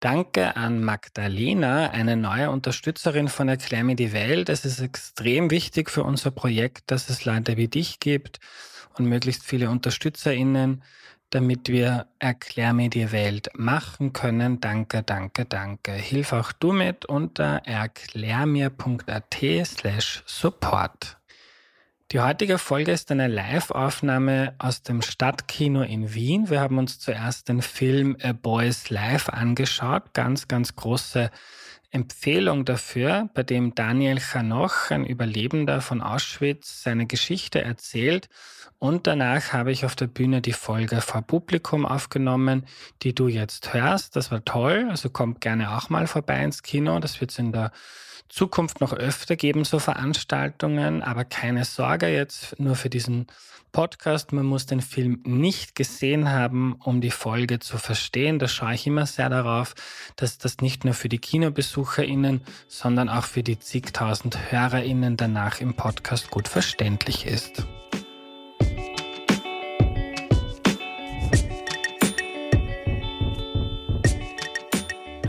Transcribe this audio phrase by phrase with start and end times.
[0.00, 4.48] Danke an Magdalena, eine neue Unterstützerin von Erklär mir die Welt.
[4.48, 8.40] Es ist extrem wichtig für unser Projekt, dass es Leute wie dich gibt
[8.96, 10.82] und möglichst viele UnterstützerInnen,
[11.28, 14.58] damit wir Erklär mir die Welt machen können.
[14.58, 15.92] Danke, danke, danke.
[15.92, 19.36] Hilf auch du mit unter erklärmir.at
[19.66, 21.19] slash support.
[22.12, 26.50] Die heutige Folge ist eine Live-Aufnahme aus dem Stadtkino in Wien.
[26.50, 30.12] Wir haben uns zuerst den Film A Boys Life angeschaut.
[30.12, 31.30] Ganz, ganz große
[31.92, 38.28] Empfehlung dafür, bei dem Daniel Chanoch, ein Überlebender von Auschwitz, seine Geschichte erzählt.
[38.80, 42.66] Und danach habe ich auf der Bühne die Folge vor Publikum aufgenommen,
[43.02, 44.16] die du jetzt hörst.
[44.16, 44.88] Das war toll.
[44.90, 46.98] Also kommt gerne auch mal vorbei ins Kino.
[46.98, 47.70] Das wird in der
[48.28, 53.26] Zukunft noch öfter geben, so Veranstaltungen, aber keine Sorge jetzt nur für diesen
[53.72, 54.32] Podcast.
[54.32, 58.38] Man muss den Film nicht gesehen haben, um die Folge zu verstehen.
[58.38, 59.74] Da schaue ich immer sehr darauf,
[60.16, 65.74] dass das nicht nur für die KinobesucherInnen, sondern auch für die zigtausend HörerInnen danach im
[65.74, 67.66] Podcast gut verständlich ist.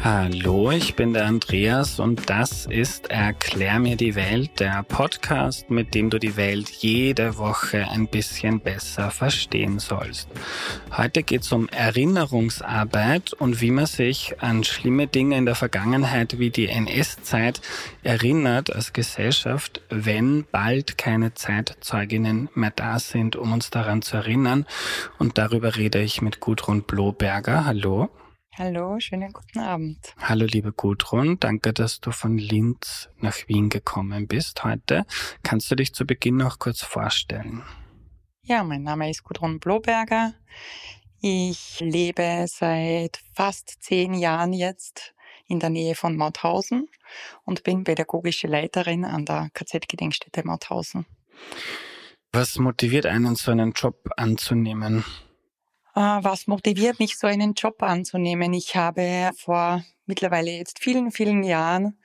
[0.04, 5.94] Hallo, ich bin der Andreas und das ist Erklär mir die Welt, der Podcast, mit
[5.94, 10.28] dem du die Welt jede Woche ein bisschen besser verstehen sollst.
[10.98, 16.40] Heute geht es um Erinnerungsarbeit und wie man sich an schlimme Dinge in der Vergangenheit
[16.40, 17.62] wie die NS-Zeit
[18.02, 24.66] erinnert als Gesellschaft, wenn bald keine Zeitzeuginnen mehr da sind, um uns daran zu erinnern.
[25.20, 27.66] Und darüber rede ich mit Gudrun Bloberger.
[27.66, 28.10] Hallo.
[28.58, 30.14] Hallo, schönen guten Abend.
[30.18, 31.40] Hallo, liebe Gudrun.
[31.40, 35.06] Danke, dass du von Linz nach Wien gekommen bist heute.
[35.42, 37.64] Kannst du dich zu Beginn noch kurz vorstellen?
[38.44, 40.34] Ja, mein Name ist Gudrun Bloberger.
[41.22, 45.14] Ich lebe seit fast zehn Jahren jetzt
[45.48, 46.90] in der Nähe von Mauthausen
[47.46, 51.06] und bin pädagogische Leiterin an der KZ-Gedenkstätte Mauthausen.
[52.34, 55.06] Was motiviert einen, so einen Job anzunehmen?
[55.94, 58.54] Ah, was motiviert mich, so einen Job anzunehmen?
[58.54, 62.00] Ich habe vor mittlerweile jetzt vielen, vielen Jahren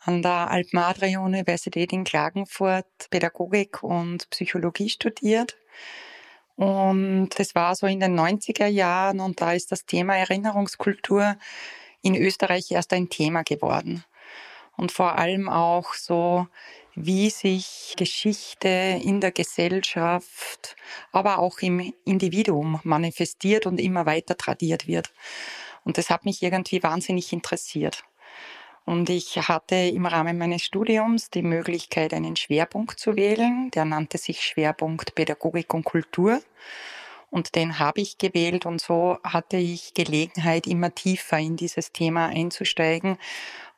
[0.00, 5.58] an der Alp-Madre-Universität in Klagenfurt Pädagogik und Psychologie studiert.
[6.54, 11.36] Und das war so in den 90er Jahren und da ist das Thema Erinnerungskultur
[12.00, 14.02] in Österreich erst ein Thema geworden.
[14.78, 16.46] Und vor allem auch so
[16.96, 20.76] wie sich Geschichte in der Gesellschaft,
[21.12, 25.12] aber auch im Individuum manifestiert und immer weiter tradiert wird.
[25.84, 28.02] Und das hat mich irgendwie wahnsinnig interessiert.
[28.86, 33.70] Und ich hatte im Rahmen meines Studiums die Möglichkeit, einen Schwerpunkt zu wählen.
[33.72, 36.40] Der nannte sich Schwerpunkt Pädagogik und Kultur.
[37.28, 42.26] Und den habe ich gewählt und so hatte ich Gelegenheit, immer tiefer in dieses Thema
[42.26, 43.18] einzusteigen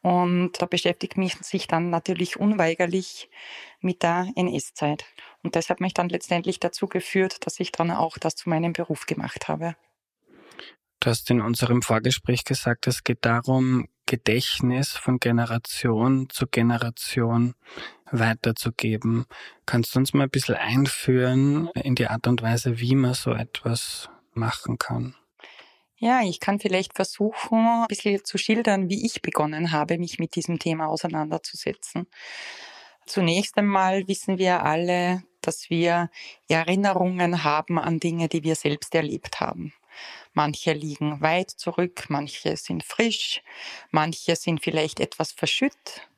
[0.02, 3.28] und da beschäftigt mich sich dann natürlich unweigerlich
[3.80, 5.04] mit der NS-Zeit.
[5.42, 8.72] Und das hat mich dann letztendlich dazu geführt, dass ich dann auch das zu meinem
[8.72, 9.76] Beruf gemacht habe.
[11.00, 17.54] Du hast in unserem Vorgespräch gesagt, es geht darum, Gedächtnis von Generation zu Generation
[18.10, 19.26] weiterzugeben.
[19.66, 23.32] Kannst du uns mal ein bisschen einführen in die Art und Weise, wie man so
[23.32, 25.14] etwas machen kann?
[26.00, 30.36] Ja, ich kann vielleicht versuchen, ein bisschen zu schildern, wie ich begonnen habe, mich mit
[30.36, 32.06] diesem Thema auseinanderzusetzen.
[33.06, 36.10] Zunächst einmal wissen wir alle, dass wir
[36.48, 39.72] Erinnerungen haben an Dinge, die wir selbst erlebt haben.
[40.34, 43.42] Manche liegen weit zurück, manche sind frisch,
[43.90, 46.08] manche sind vielleicht etwas verschütt,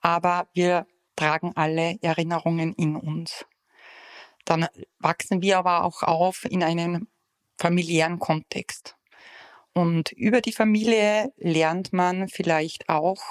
[0.00, 0.86] aber wir
[1.16, 3.46] tragen alle Erinnerungen in uns.
[4.44, 4.68] Dann
[5.00, 7.08] wachsen wir aber auch auf in einem
[7.58, 8.95] familiären Kontext.
[9.76, 13.22] Und über die Familie lernt man vielleicht auch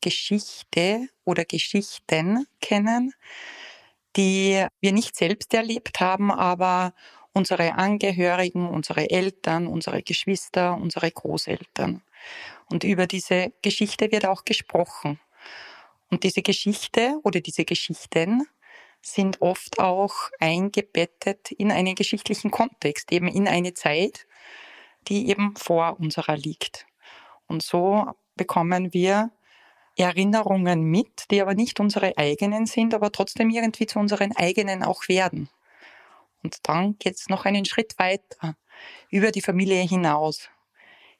[0.00, 3.14] Geschichte oder Geschichten kennen,
[4.16, 6.92] die wir nicht selbst erlebt haben, aber
[7.32, 12.02] unsere Angehörigen, unsere Eltern, unsere Geschwister, unsere Großeltern.
[12.68, 15.20] Und über diese Geschichte wird auch gesprochen.
[16.10, 18.42] Und diese Geschichte oder diese Geschichten
[19.02, 24.26] sind oft auch eingebettet in einen geschichtlichen Kontext, eben in eine Zeit,
[25.08, 26.86] die eben vor unserer liegt.
[27.46, 28.06] Und so
[28.36, 29.30] bekommen wir
[29.96, 35.08] Erinnerungen mit, die aber nicht unsere eigenen sind, aber trotzdem irgendwie zu unseren eigenen auch
[35.08, 35.48] werden.
[36.42, 38.56] Und dann geht es noch einen Schritt weiter,
[39.10, 40.48] über die Familie hinaus.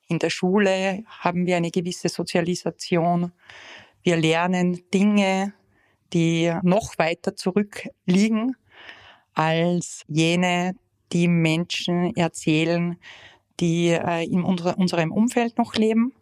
[0.09, 3.33] In der Schule haben wir eine gewisse Sozialisation.
[4.03, 5.55] Wir lernen Dinge,
[6.13, 8.57] die noch weiter zurückliegen
[9.35, 10.77] als jene,
[11.13, 12.99] die Menschen erzählen,
[13.61, 16.13] die äh, in unser, unserem Umfeld noch leben.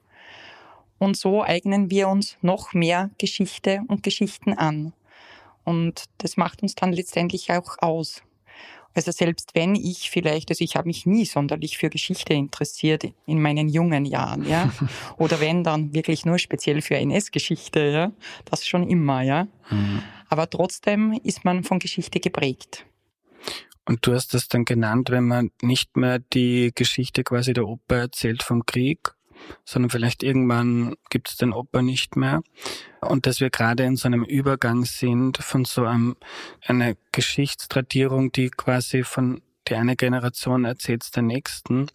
[0.98, 4.92] Und so eignen wir uns noch mehr Geschichte und Geschichten an.
[5.64, 8.22] Und das macht uns dann letztendlich auch aus.
[8.94, 13.42] Also selbst wenn ich vielleicht, also ich habe mich nie sonderlich für Geschichte interessiert in
[13.42, 14.72] meinen jungen Jahren, ja.
[15.18, 18.12] Oder wenn dann wirklich nur speziell für NS-Geschichte, ja.
[18.44, 19.48] Das schon immer, ja.
[19.68, 20.02] Mhm.
[20.28, 22.86] Aber trotzdem ist man von Geschichte geprägt.
[23.86, 27.96] Und du hast das dann genannt, wenn man nicht mehr die Geschichte quasi der Oper
[27.96, 29.14] erzählt vom Krieg,
[29.64, 32.42] sondern vielleicht irgendwann gibt es den Oper nicht mehr.
[33.00, 36.16] Und dass wir gerade in so einem Übergang sind von so einem,
[36.66, 41.86] einer Geschichtstradierung, die quasi von die eine Generation erzählt der nächsten,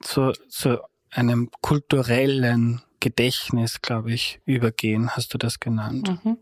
[0.00, 0.78] zu, zu
[1.10, 6.24] einem kulturellen Gedächtnis, glaube ich, übergehen, hast du das genannt.
[6.24, 6.38] Mhm.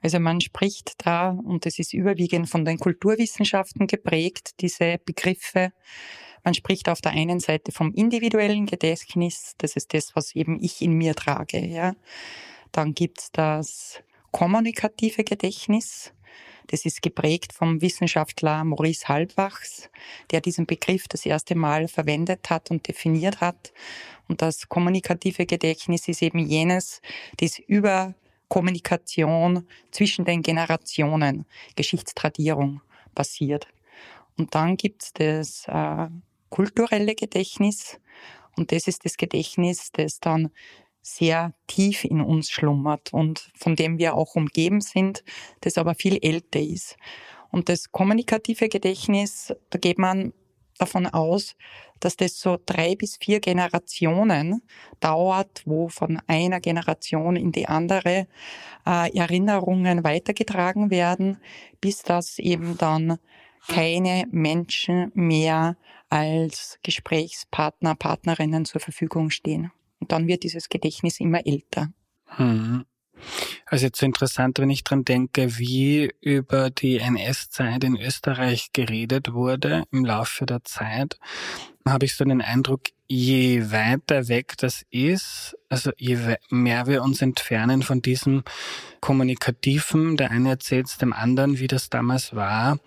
[0.00, 5.72] Also man spricht da, und das ist überwiegend von den Kulturwissenschaften geprägt, diese Begriffe,
[6.44, 10.80] man spricht auf der einen Seite vom individuellen Gedächtnis, das ist das, was eben ich
[10.80, 11.64] in mir trage.
[11.64, 11.94] Ja.
[12.72, 14.00] Dann gibt's das
[14.30, 16.12] kommunikative Gedächtnis.
[16.68, 19.88] Das ist geprägt vom Wissenschaftler Maurice Halbwachs,
[20.30, 23.72] der diesen Begriff das erste Mal verwendet hat und definiert hat.
[24.28, 27.00] Und das kommunikative Gedächtnis ist eben jenes,
[27.38, 28.14] das über
[28.48, 31.44] Kommunikation zwischen den Generationen,
[31.76, 32.80] Geschichtstradierung
[33.14, 33.68] basiert.
[34.36, 36.08] Und dann gibt's das äh,
[36.48, 38.00] kulturelle Gedächtnis.
[38.56, 40.50] Und das ist das Gedächtnis, das dann
[41.02, 45.24] sehr tief in uns schlummert und von dem wir auch umgeben sind,
[45.60, 46.96] das aber viel älter ist.
[47.50, 50.32] Und das kommunikative Gedächtnis, da geht man
[50.78, 51.56] davon aus,
[52.00, 54.62] dass das so drei bis vier Generationen
[55.00, 58.26] dauert, wo von einer Generation in die andere
[58.86, 61.38] äh, Erinnerungen weitergetragen werden,
[61.80, 63.18] bis das eben dann
[63.66, 65.76] keine Menschen mehr
[66.08, 69.70] als Gesprächspartner, Partnerinnen zur Verfügung stehen.
[70.00, 71.92] Und dann wird dieses Gedächtnis immer älter.
[72.26, 72.84] Hm.
[73.66, 79.84] Also jetzt interessant, wenn ich dran denke, wie über die NS-Zeit in Österreich geredet wurde
[79.90, 81.18] im Laufe der Zeit,
[81.86, 87.22] habe ich so den Eindruck, je weiter weg das ist, also je mehr wir uns
[87.22, 88.44] entfernen von diesem
[89.00, 92.78] Kommunikativen, der eine erzählt es dem anderen, wie das damals war,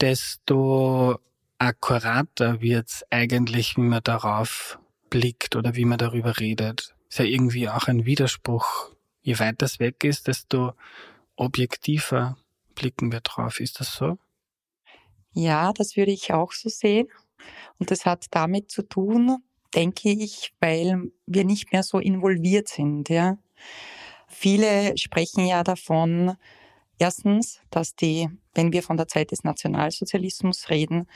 [0.00, 1.18] desto
[1.58, 4.78] akkurater wird's eigentlich, wie man darauf
[5.10, 6.94] blickt oder wie man darüber redet.
[7.08, 8.90] Ist ja irgendwie auch ein Widerspruch.
[9.26, 10.74] Je weiter das weg ist, desto
[11.34, 12.36] objektiver
[12.76, 13.58] blicken wir drauf.
[13.58, 14.18] Ist das so?
[15.32, 17.08] Ja, das würde ich auch so sehen.
[17.78, 19.38] Und das hat damit zu tun,
[19.74, 23.36] denke ich, weil wir nicht mehr so involviert sind, ja.
[24.28, 26.36] Viele sprechen ja davon,
[27.00, 31.08] erstens, dass die, wenn wir von der Zeit des Nationalsozialismus reden,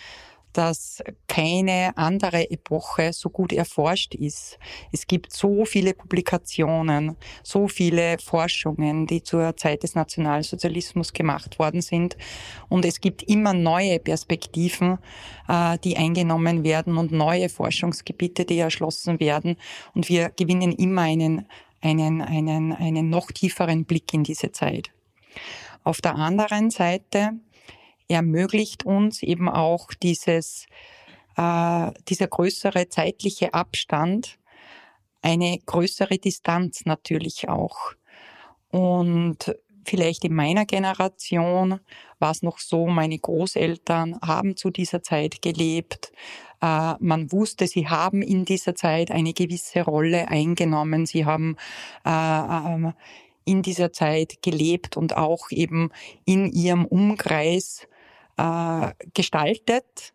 [0.53, 4.59] dass keine andere Epoche so gut erforscht ist.
[4.93, 11.83] Es gibt so viele Publikationen, so viele Forschungen, die zur Zeit des Nationalsozialismus gemacht worden
[11.83, 12.17] sind.
[12.69, 14.99] Und es gibt immer neue Perspektiven,
[15.49, 19.57] äh, die eingenommen werden und neue Forschungsgebiete, die erschlossen werden.
[19.95, 21.47] Und wir gewinnen immer einen,
[21.81, 24.91] einen, einen, einen noch tieferen Blick in diese Zeit.
[25.83, 27.31] Auf der anderen Seite
[28.11, 30.67] ermöglicht uns eben auch dieses,
[31.37, 34.39] äh, dieser größere zeitliche Abstand,
[35.23, 37.93] eine größere Distanz natürlich auch.
[38.71, 41.81] Und vielleicht in meiner Generation
[42.19, 46.13] war es noch so, meine Großeltern haben zu dieser Zeit gelebt.
[46.61, 51.07] Äh, man wusste, sie haben in dieser Zeit eine gewisse Rolle eingenommen.
[51.07, 51.57] Sie haben
[52.05, 52.93] äh, ähm,
[53.45, 55.91] in dieser Zeit gelebt und auch eben
[56.25, 57.89] in ihrem Umkreis
[58.41, 60.15] äh, gestaltet.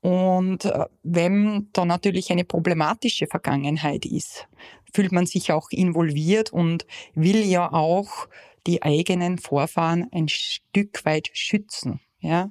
[0.00, 4.48] Und äh, wenn da natürlich eine problematische Vergangenheit ist,
[4.92, 8.28] fühlt man sich auch involviert und will ja auch
[8.66, 12.00] die eigenen Vorfahren ein Stück weit schützen.
[12.20, 12.50] Ja?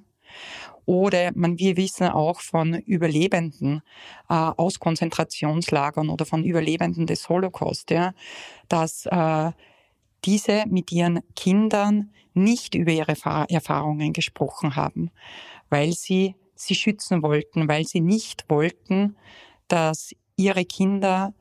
[0.86, 3.82] Oder man, wir wissen auch von Überlebenden
[4.30, 8.14] äh, aus Konzentrationslagern oder von Überlebenden des Holocaust, ja,
[8.68, 9.52] dass äh,
[10.26, 13.16] diese mit ihren Kindern nicht über ihre
[13.50, 15.12] Erfahrungen gesprochen haben,
[15.70, 19.16] weil sie sie schützen wollten, weil sie nicht wollten,
[19.68, 21.34] dass ihre Kinder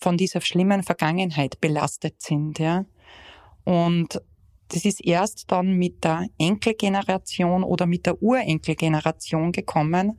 [0.00, 2.84] von dieser schlimmen Vergangenheit belastet sind, ja.
[3.64, 4.20] Und
[4.68, 10.18] das ist erst dann mit der Enkelgeneration oder mit der Urenkelgeneration gekommen,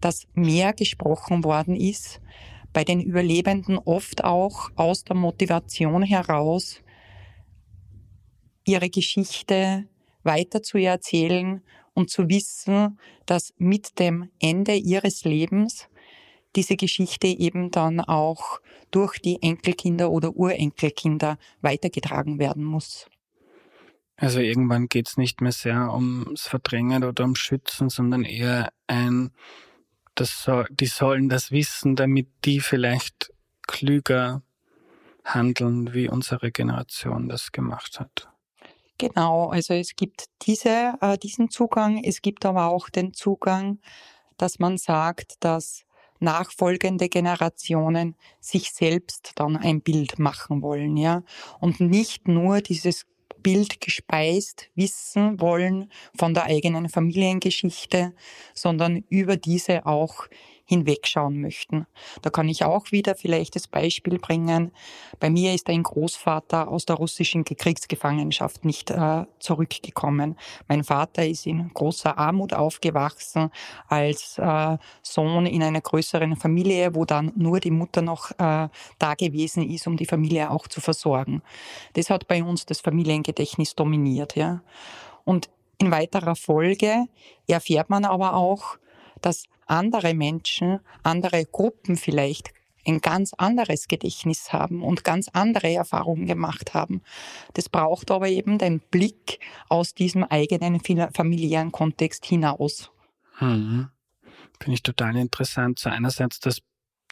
[0.00, 2.20] dass mehr gesprochen worden ist,
[2.72, 6.82] bei den Überlebenden oft auch aus der Motivation heraus,
[8.66, 9.86] ihre Geschichte
[10.22, 11.62] weiter zu erzählen
[11.94, 15.88] und zu wissen, dass mit dem Ende ihres Lebens
[16.56, 23.08] diese Geschichte eben dann auch durch die Enkelkinder oder Urenkelkinder weitergetragen werden muss.
[24.16, 29.32] Also irgendwann geht es nicht mehr sehr ums Verdrängen oder ums Schützen, sondern eher ein,
[30.14, 33.32] das soll, die sollen das wissen, damit die vielleicht
[33.66, 34.42] klüger
[35.24, 38.30] handeln, wie unsere Generation das gemacht hat.
[38.98, 43.78] Genau, also es gibt diese, äh, diesen Zugang, es gibt aber auch den Zugang,
[44.38, 45.84] dass man sagt, dass
[46.20, 51.24] nachfolgende Generationen sich selbst dann ein Bild machen wollen, ja,
[51.60, 53.06] und nicht nur dieses
[53.42, 58.14] Bild gespeist wissen wollen von der eigenen Familiengeschichte,
[58.54, 60.26] sondern über diese auch
[60.66, 61.86] hinwegschauen möchten.
[62.22, 64.72] Da kann ich auch wieder vielleicht das Beispiel bringen.
[65.20, 70.36] Bei mir ist ein Großvater aus der russischen Kriegsgefangenschaft nicht äh, zurückgekommen.
[70.68, 73.50] Mein Vater ist in großer Armut aufgewachsen,
[73.88, 78.68] als äh, Sohn in einer größeren Familie, wo dann nur die Mutter noch äh,
[78.98, 81.42] da gewesen ist, um die Familie auch zu versorgen.
[81.92, 84.34] Das hat bei uns das Familiengedächtnis dominiert.
[84.34, 84.62] Ja.
[85.24, 87.06] Und in weiterer Folge
[87.46, 88.78] erfährt man aber auch,
[89.20, 92.52] dass andere Menschen, andere Gruppen vielleicht
[92.86, 97.02] ein ganz anderes Gedächtnis haben und ganz andere Erfahrungen gemacht haben.
[97.54, 100.80] Das braucht aber eben den Blick aus diesem eigenen
[101.12, 102.90] familiären Kontext hinaus.
[103.38, 103.88] Hm.
[104.60, 105.78] Finde ich total interessant.
[105.78, 106.60] So einerseits das,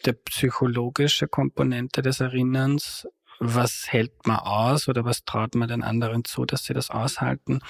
[0.05, 3.07] der psychologische Komponente des Erinnerns,
[3.41, 7.61] was hält man aus oder was traut man den anderen zu, dass sie das aushalten.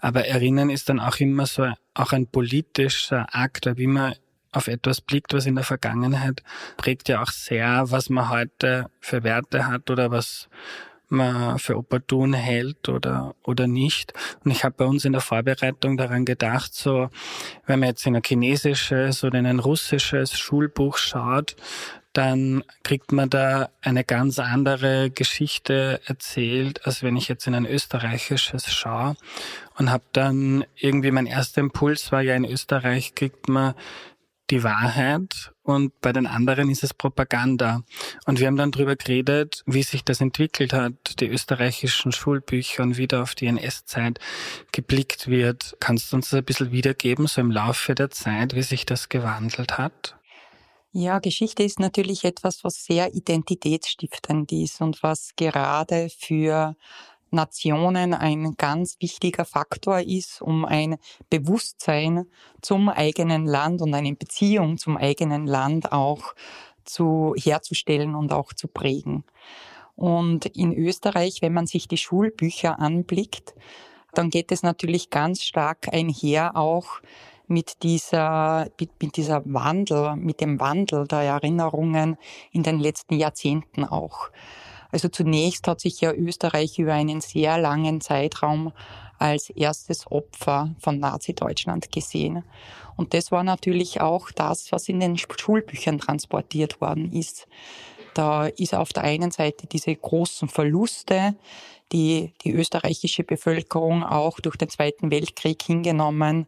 [0.00, 4.14] Aber Erinnern ist dann auch immer so auch ein politischer Akt, wie man
[4.52, 6.42] auf etwas blickt, was in der Vergangenheit
[6.76, 10.48] prägt ja auch sehr, was man heute für Werte hat oder was
[11.10, 14.12] man für opportun hält oder, oder nicht.
[14.44, 17.10] Und ich habe bei uns in der Vorbereitung daran gedacht, so,
[17.66, 21.56] wenn man jetzt in ein chinesisches oder in ein russisches Schulbuch schaut,
[22.12, 27.66] dann kriegt man da eine ganz andere Geschichte erzählt, als wenn ich jetzt in ein
[27.66, 29.14] österreichisches schaue.
[29.76, 33.74] Und habe dann irgendwie mein erster Impuls war ja in Österreich kriegt man
[34.50, 37.82] die Wahrheit und bei den anderen ist es Propaganda.
[38.26, 42.96] Und wir haben dann darüber geredet, wie sich das entwickelt hat, die österreichischen Schulbücher und
[42.96, 44.18] wie da auf die NS-Zeit
[44.72, 45.76] geblickt wird.
[45.80, 49.08] Kannst du uns das ein bisschen wiedergeben, so im Laufe der Zeit, wie sich das
[49.08, 50.16] gewandelt hat?
[50.92, 56.74] Ja, Geschichte ist natürlich etwas, was sehr identitätsstiftend ist und was gerade für
[57.30, 60.96] Nationen ein ganz wichtiger Faktor ist, um ein
[61.28, 62.26] Bewusstsein
[62.60, 66.34] zum eigenen Land und eine Beziehung zum eigenen Land auch
[66.84, 69.24] zu herzustellen und auch zu prägen.
[69.96, 73.54] Und in Österreich, wenn man sich die Schulbücher anblickt,
[74.14, 77.00] dann geht es natürlich ganz stark einher auch
[77.46, 82.16] mit dieser, mit, dieser Wandel, mit dem Wandel der Erinnerungen
[82.52, 84.30] in den letzten Jahrzehnten auch.
[84.92, 88.72] Also zunächst hat sich ja Österreich über einen sehr langen Zeitraum
[89.18, 92.42] als erstes Opfer von Nazi-Deutschland gesehen.
[92.96, 97.46] Und das war natürlich auch das, was in den Schulbüchern transportiert worden ist.
[98.14, 101.36] Da ist auf der einen Seite diese großen Verluste,
[101.92, 106.46] die die österreichische Bevölkerung auch durch den Zweiten Weltkrieg hingenommen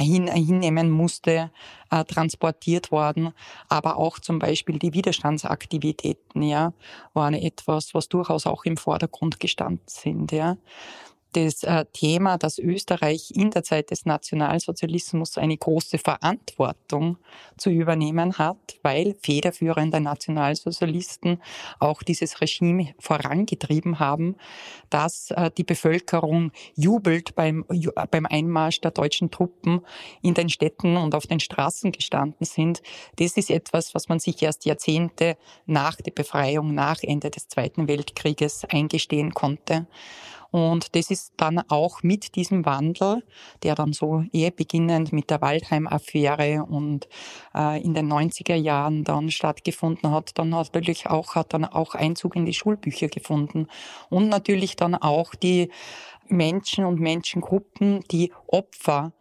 [0.00, 1.50] hin, hinnehmen musste,
[1.90, 3.32] äh, transportiert worden.
[3.68, 6.72] Aber auch zum Beispiel die Widerstandsaktivitäten, ja,
[7.14, 10.56] waren etwas, was durchaus auch im Vordergrund gestanden sind, ja
[11.36, 17.18] das äh, Thema, dass Österreich in der Zeit des Nationalsozialismus eine große Verantwortung
[17.58, 21.42] zu übernehmen hat, weil federführende Nationalsozialisten
[21.78, 24.36] auch dieses Regime vorangetrieben haben,
[24.88, 27.66] dass äh, die Bevölkerung jubelt beim,
[28.10, 29.82] beim Einmarsch der deutschen Truppen
[30.22, 32.80] in den Städten und auf den Straßen gestanden sind.
[33.16, 37.88] Das ist etwas, was man sich erst Jahrzehnte nach der Befreiung, nach Ende des Zweiten
[37.88, 39.86] Weltkrieges eingestehen konnte.
[40.50, 43.22] Und das ist dann auch mit diesem Wandel,
[43.62, 47.08] der dann so eher beginnend mit der Waldheim-Affäre und
[47.54, 52.36] äh, in den 90er Jahren dann stattgefunden hat, dann natürlich auch, hat dann auch Einzug
[52.36, 53.66] in die Schulbücher gefunden.
[54.08, 55.70] Und natürlich dann auch die
[56.28, 59.12] Menschen und Menschengruppen, die Opfer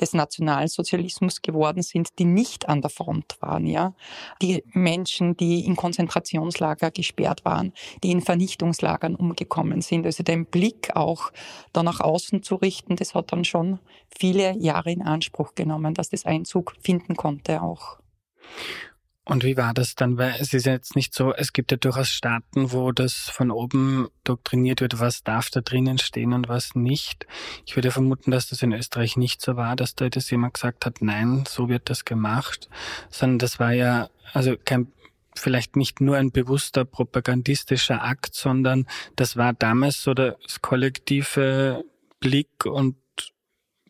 [0.00, 3.94] des Nationalsozialismus geworden sind, die nicht an der Front waren, ja.
[4.42, 7.72] Die Menschen, die in Konzentrationslager gesperrt waren,
[8.02, 10.06] die in Vernichtungslagern umgekommen sind.
[10.06, 11.32] Also den Blick auch
[11.72, 13.78] da nach außen zu richten, das hat dann schon
[14.18, 17.98] viele Jahre in Anspruch genommen, dass das Einzug finden konnte auch.
[19.26, 20.18] Und wie war das dann?
[20.18, 23.50] Weil es ist ja jetzt nicht so, es gibt ja durchaus Staaten, wo das von
[23.50, 27.26] oben doktriniert wird, was darf da drinnen stehen und was nicht.
[27.64, 30.84] Ich würde vermuten, dass das in Österreich nicht so war, dass da das jemand gesagt
[30.84, 32.68] hat, nein, so wird das gemacht,
[33.08, 34.92] sondern das war ja, also kein,
[35.34, 41.82] vielleicht nicht nur ein bewusster propagandistischer Akt, sondern das war damals so das kollektive
[42.20, 42.96] Blick und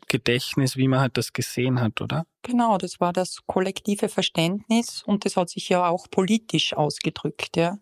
[0.07, 2.25] Gedächtnis, wie man halt das gesehen hat, oder?
[2.43, 7.77] Genau, das war das kollektive Verständnis und das hat sich ja auch politisch ausgedrückt, ja.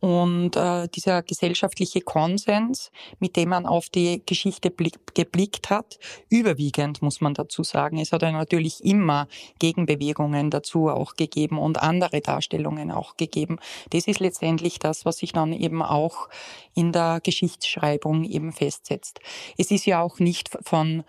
[0.00, 5.98] Und äh, dieser gesellschaftliche Konsens, mit dem man auf die Geschichte blick, geblickt hat,
[6.30, 7.98] überwiegend muss man dazu sagen.
[7.98, 13.58] Es hat ja natürlich immer Gegenbewegungen dazu auch gegeben und andere Darstellungen auch gegeben.
[13.90, 16.30] Das ist letztendlich das, was sich dann eben auch
[16.74, 19.20] in der Geschichtsschreibung eben festsetzt.
[19.58, 21.04] Es ist ja auch nicht von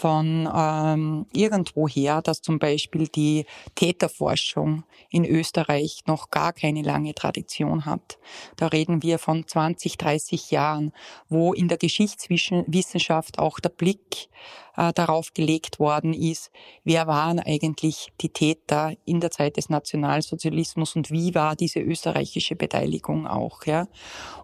[0.00, 7.84] von ähm, irgendwoher, dass zum Beispiel die Täterforschung in Österreich noch gar keine lange Tradition
[7.84, 8.18] hat.
[8.56, 10.92] Da reden wir von 20, 30 Jahren,
[11.28, 14.30] wo in der Geschichtswissenschaft auch der Blick
[14.78, 16.50] äh, darauf gelegt worden ist,
[16.82, 22.56] wer waren eigentlich die Täter in der Zeit des Nationalsozialismus und wie war diese österreichische
[22.56, 23.66] Beteiligung auch.
[23.66, 23.86] Ja?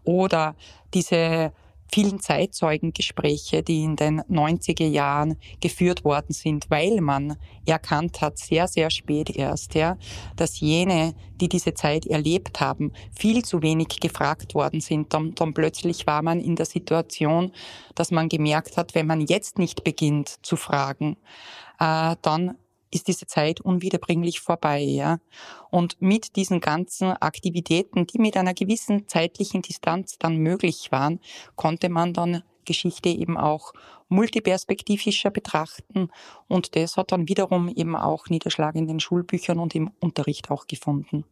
[0.04, 0.54] Oder
[0.92, 1.52] diese
[1.92, 8.68] vielen Zeitzeugengespräche, die in den 90er Jahren geführt worden sind, weil man erkannt hat, sehr,
[8.68, 9.96] sehr spät erst, ja,
[10.36, 15.12] dass jene, die diese Zeit erlebt haben, viel zu wenig gefragt worden sind.
[15.12, 17.52] Dann, dann plötzlich war man in der Situation,
[17.94, 21.16] dass man gemerkt hat, wenn man jetzt nicht beginnt zu fragen,
[21.78, 22.56] äh, dann
[22.90, 24.80] ist diese Zeit unwiederbringlich vorbei.
[24.80, 25.18] Ja?
[25.70, 31.20] Und mit diesen ganzen Aktivitäten, die mit einer gewissen zeitlichen Distanz dann möglich waren,
[31.54, 33.72] konnte man dann Geschichte eben auch
[34.08, 36.10] multiperspektivischer betrachten.
[36.48, 40.66] Und das hat dann wiederum eben auch Niederschlag in den Schulbüchern und im Unterricht auch
[40.66, 41.24] gefunden.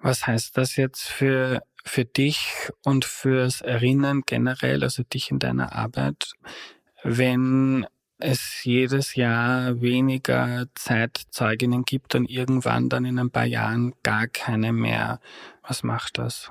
[0.00, 5.72] Was heißt das jetzt für, für dich und fürs Erinnern generell, also dich in deiner
[5.72, 6.32] Arbeit,
[7.04, 7.86] wenn
[8.22, 14.72] es jedes Jahr weniger Zeitzeuginnen gibt und irgendwann dann in ein paar Jahren gar keine
[14.72, 15.20] mehr.
[15.62, 16.50] Was macht das?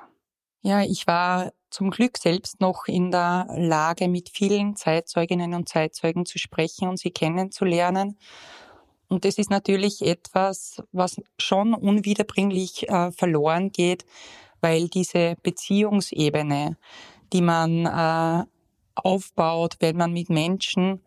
[0.60, 6.26] Ja, ich war zum Glück selbst noch in der Lage, mit vielen Zeitzeuginnen und Zeitzeugen
[6.26, 8.18] zu sprechen und sie kennenzulernen.
[9.08, 14.04] Und das ist natürlich etwas, was schon unwiederbringlich äh, verloren geht,
[14.60, 16.76] weil diese Beziehungsebene,
[17.32, 18.44] die man äh,
[18.94, 21.00] aufbaut, wenn man mit Menschen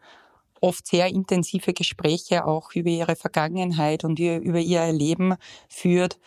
[0.62, 5.36] oft sehr intensive Gespräche auch über ihre Vergangenheit und über ihr Erleben
[5.70, 6.20] führt.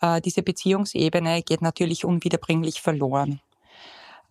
[0.00, 3.40] Äh, diese Beziehungsebene geht natürlich unwiederbringlich verloren.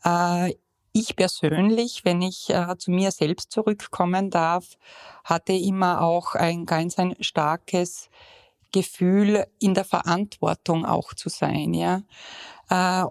[0.03, 0.55] Äh,
[0.93, 4.77] ich persönlich, wenn ich äh, zu mir selbst zurückkommen darf,
[5.23, 8.09] hatte immer auch ein ganz ein starkes
[8.73, 11.73] Gefühl, in der Verantwortung auch zu sein.
[11.73, 12.03] Ja,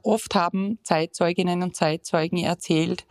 [0.03, 3.05] oft haben Zeitzeuginnen und Zeitzeugen erzählt,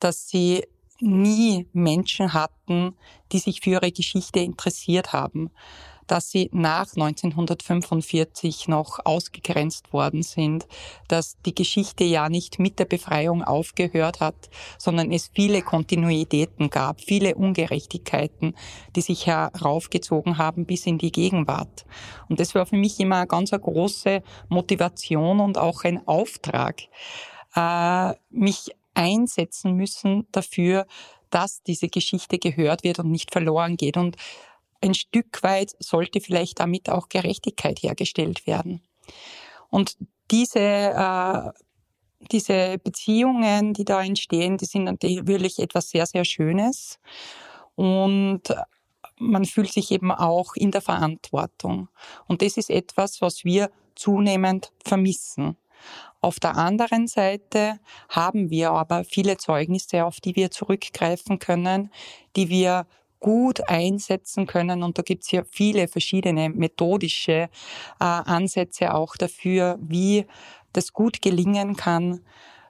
[0.00, 0.64] dass sie
[1.00, 2.94] nie Menschen hatten,
[3.32, 5.50] die sich für ihre Geschichte interessiert haben,
[6.06, 10.66] dass sie nach 1945 noch ausgegrenzt worden sind,
[11.08, 17.00] dass die Geschichte ja nicht mit der Befreiung aufgehört hat, sondern es viele Kontinuitäten gab,
[17.00, 18.54] viele Ungerechtigkeiten,
[18.94, 21.84] die sich heraufgezogen haben bis in die Gegenwart.
[22.28, 26.82] Und das war für mich immer eine ganz große Motivation und auch ein Auftrag,
[27.54, 30.86] äh, mich einsetzen müssen dafür,
[31.30, 33.96] dass diese Geschichte gehört wird und nicht verloren geht.
[33.96, 34.16] Und
[34.80, 38.82] ein Stück weit sollte vielleicht damit auch Gerechtigkeit hergestellt werden.
[39.70, 39.96] Und
[40.30, 41.50] diese, äh,
[42.32, 46.98] diese Beziehungen, die da entstehen, die sind natürlich etwas sehr, sehr Schönes.
[47.74, 48.42] Und
[49.18, 51.88] man fühlt sich eben auch in der Verantwortung.
[52.26, 55.56] Und das ist etwas, was wir zunehmend vermissen.
[56.26, 61.92] Auf der anderen Seite haben wir aber viele Zeugnisse, auf die wir zurückgreifen können,
[62.34, 62.88] die wir
[63.20, 64.82] gut einsetzen können.
[64.82, 67.48] Und da gibt es ja viele verschiedene methodische äh,
[68.00, 70.26] Ansätze auch dafür, wie
[70.72, 72.24] das gut gelingen kann,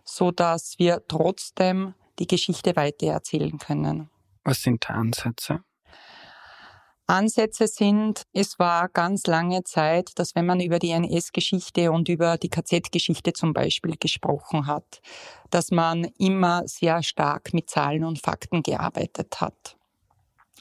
[0.04, 4.10] so dass wir trotzdem die Geschichte weitererzählen können.
[4.44, 5.60] Was sind da Ansätze?
[7.08, 12.36] Ansätze sind, es war ganz lange Zeit, dass wenn man über die NS-Geschichte und über
[12.36, 15.00] die KZ-Geschichte zum Beispiel gesprochen hat,
[15.50, 19.76] dass man immer sehr stark mit Zahlen und Fakten gearbeitet hat.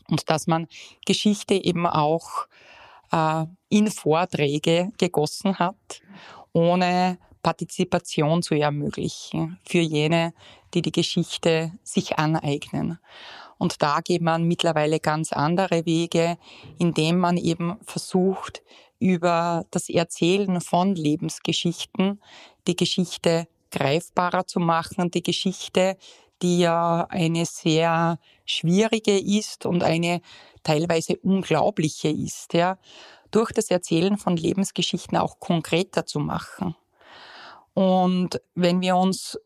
[0.07, 0.67] Und dass man
[1.05, 2.47] Geschichte eben auch
[3.11, 6.01] äh, in Vorträge gegossen hat,
[6.53, 10.33] ohne Partizipation zu ermöglichen für jene,
[10.73, 12.99] die die Geschichte sich aneignen.
[13.57, 16.37] Und da geht man mittlerweile ganz andere Wege,
[16.77, 18.63] indem man eben versucht,
[18.99, 22.21] über das Erzählen von Lebensgeschichten
[22.67, 25.97] die Geschichte greifbarer zu machen, die Geschichte,
[26.41, 30.21] die ja eine sehr schwierige ist und eine
[30.63, 32.77] teilweise unglaubliche ist, ja,
[33.31, 36.75] durch das Erzählen von Lebensgeschichten auch konkreter zu machen.
[37.73, 39.37] Und wenn wir uns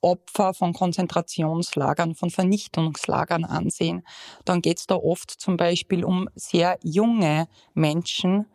[0.00, 4.02] Opfer von Konzentrationslagern, von Vernichtungslagern ansehen,
[4.44, 8.46] dann geht es da oft zum Beispiel um sehr junge Menschen,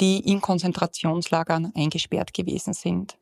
[0.00, 3.18] die in Konzentrationslagern eingesperrt gewesen sind.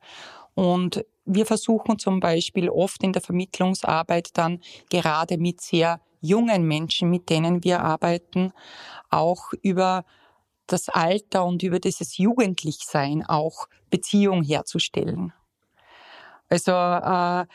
[0.54, 7.08] Und wir versuchen zum Beispiel oft in der Vermittlungsarbeit dann gerade mit sehr jungen Menschen,
[7.10, 8.52] mit denen wir arbeiten,
[9.08, 10.04] auch über
[10.66, 15.32] das Alter und über dieses Jugendlichsein auch Beziehung herzustellen.
[16.48, 17.46] Also äh,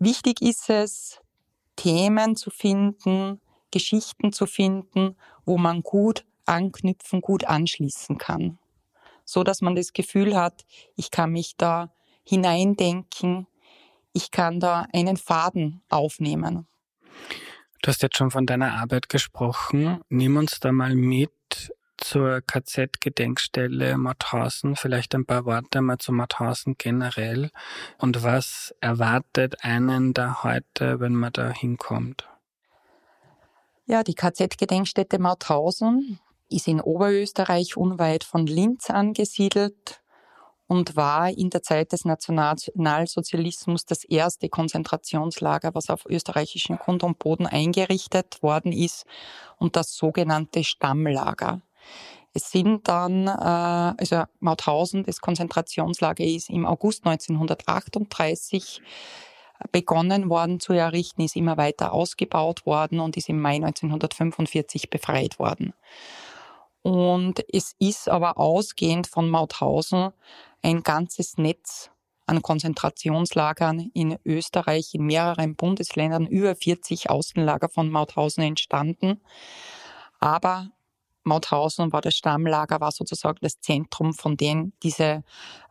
[0.00, 1.20] wichtig ist es,
[1.76, 8.58] Themen zu finden, Geschichten zu finden, wo man gut anknüpfen, gut anschließen kann.
[9.24, 11.92] So dass man das Gefühl hat, ich kann mich da
[12.24, 13.46] hineindenken,
[14.12, 16.66] ich kann da einen Faden aufnehmen.
[17.82, 20.00] Du hast jetzt schon von deiner Arbeit gesprochen.
[20.08, 21.30] Nimm uns da mal mit
[22.00, 27.50] zur KZ-Gedenkstelle Mauthausen, vielleicht ein paar Worte mal zu Mauthausen generell
[27.98, 32.28] und was erwartet einen da heute, wenn man da hinkommt?
[33.86, 40.00] Ja, die KZ-Gedenkstätte Mauthausen ist in Oberösterreich unweit von Linz angesiedelt
[40.70, 47.18] und war in der Zeit des Nationalsozialismus das erste Konzentrationslager, was auf österreichischem Grund und
[47.18, 49.04] Boden eingerichtet worden ist
[49.58, 51.60] und das sogenannte Stammlager.
[52.32, 58.80] Es sind dann, äh, also Mauthausen, das Konzentrationslager ist im August 1938
[59.72, 65.38] begonnen worden zu errichten, ist immer weiter ausgebaut worden und ist im Mai 1945 befreit
[65.38, 65.74] worden.
[66.82, 70.12] Und es ist aber ausgehend von Mauthausen
[70.62, 71.90] ein ganzes Netz
[72.26, 79.20] an Konzentrationslagern in Österreich, in mehreren Bundesländern, über 40 Außenlager von Mauthausen entstanden.
[80.20, 80.70] Aber
[81.24, 85.22] Mauthausen war das Stammlager, war sozusagen das Zentrum, von dem diese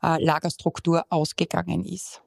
[0.04, 2.22] äh, Lagerstruktur ausgegangen ist.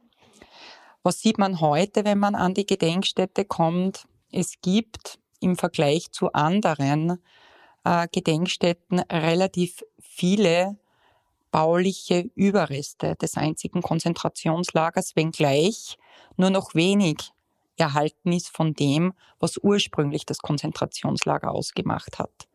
[1.02, 4.06] Was sieht man heute, wenn man an die Gedenkstätte kommt?
[4.30, 7.18] Es gibt im Vergleich zu anderen
[7.85, 10.78] äh, Gedenkstätten relativ viele
[11.50, 15.98] bauliche Überreste des einzigen Konzentrationslagers, wenngleich
[16.37, 17.32] nur noch wenig
[17.76, 22.48] erhalten ist von dem, was ursprünglich das Konzentrationslager ausgemacht hat.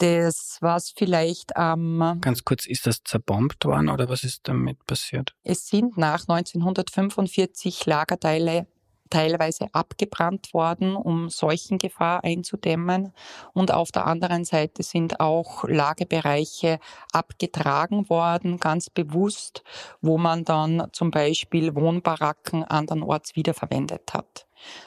[0.00, 2.00] Das was vielleicht am.
[2.00, 5.34] Ähm, Ganz kurz, ist das zerbombt worden oder was ist damit passiert?
[5.42, 8.66] Es sind nach 1945 Lagerteile
[9.10, 13.12] teilweise abgebrannt worden, um Seuchengefahr einzudämmen.
[13.52, 16.78] Und auf der anderen Seite sind auch Lagebereiche
[17.12, 19.64] abgetragen worden, ganz bewusst,
[20.00, 24.46] wo man dann zum Beispiel Wohnbaracken andernorts wiederverwendet hat.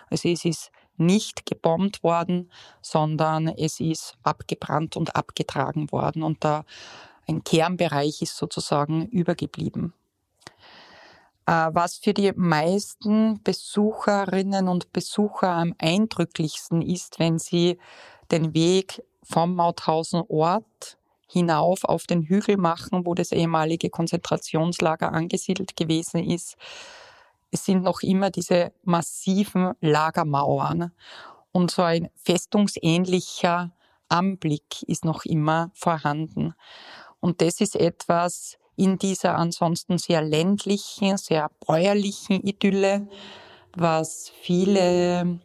[0.10, 2.51] Also es ist nicht gebombt worden,
[2.82, 6.65] sondern es ist abgebrannt und abgetragen worden und da
[7.27, 9.93] ein Kernbereich ist sozusagen übergeblieben.
[11.45, 17.77] Äh, was für die meisten Besucherinnen und Besucher am eindrücklichsten ist, wenn sie
[18.32, 25.75] den Weg vom Mauthausen Ort hinauf auf den Hügel machen, wo das ehemalige Konzentrationslager angesiedelt
[25.75, 26.56] gewesen ist,
[27.54, 30.92] es sind noch immer diese massiven Lagermauern
[31.52, 33.72] und so ein festungsähnlicher
[34.10, 36.56] Anblick ist noch immer vorhanden.
[37.20, 43.08] Und das ist etwas in dieser ansonsten sehr ländlichen, sehr bäuerlichen Idylle,
[43.76, 45.39] was viele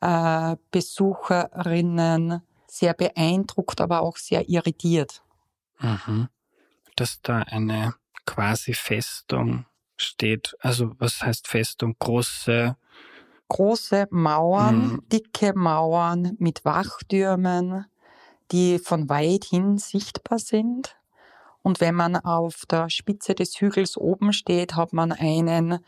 [0.00, 5.22] äh, Besucherinnen sehr beeindruckt, aber auch sehr irritiert.
[5.78, 6.28] Mhm.
[6.96, 7.94] Dass da eine
[8.26, 9.64] quasi Festung
[10.02, 10.56] steht.
[10.60, 11.96] Also was heißt Festung?
[11.98, 12.76] Große
[13.52, 15.08] große Mauern, mhm.
[15.12, 17.84] dicke Mauern mit Wachtürmen,
[18.50, 20.96] die von weit hin sichtbar sind.
[21.62, 25.80] Und wenn man auf der Spitze des Hügels oben steht, hat man einen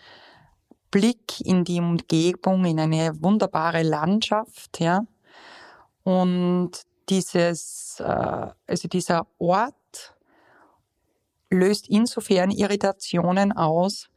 [0.91, 5.07] Blick in die Umgebung, in eine wunderbare Landschaft, ja.
[6.03, 6.73] Und
[7.09, 9.75] dieses, äh, also dieser Ort
[11.55, 14.09] löst insofern Irritationen aus,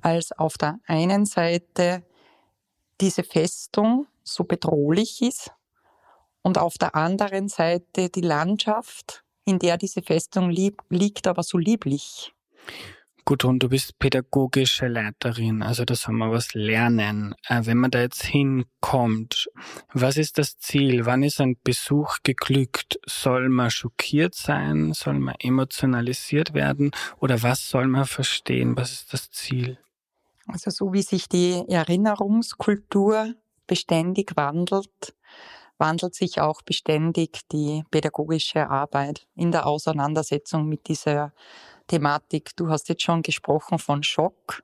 [0.00, 2.04] als auf der einen Seite
[3.00, 5.52] diese Festung so bedrohlich ist
[6.42, 12.34] und auf der anderen Seite die Landschaft, in der diese Festung liegt, aber so lieblich.
[13.28, 17.34] Gudrun, du bist pädagogische Leiterin, also da soll man was lernen.
[17.48, 19.48] Äh, wenn man da jetzt hinkommt,
[19.92, 21.06] was ist das Ziel?
[21.06, 23.00] Wann ist ein Besuch geglückt?
[23.04, 24.92] Soll man schockiert sein?
[24.92, 26.92] Soll man emotionalisiert werden?
[27.18, 28.76] Oder was soll man verstehen?
[28.76, 29.76] Was ist das Ziel?
[30.46, 33.34] Also so wie sich die Erinnerungskultur
[33.66, 35.16] beständig wandelt,
[35.78, 41.32] wandelt sich auch beständig die pädagogische Arbeit in der Auseinandersetzung mit dieser
[41.86, 42.56] Thematik.
[42.56, 44.62] Du hast jetzt schon gesprochen von Schock.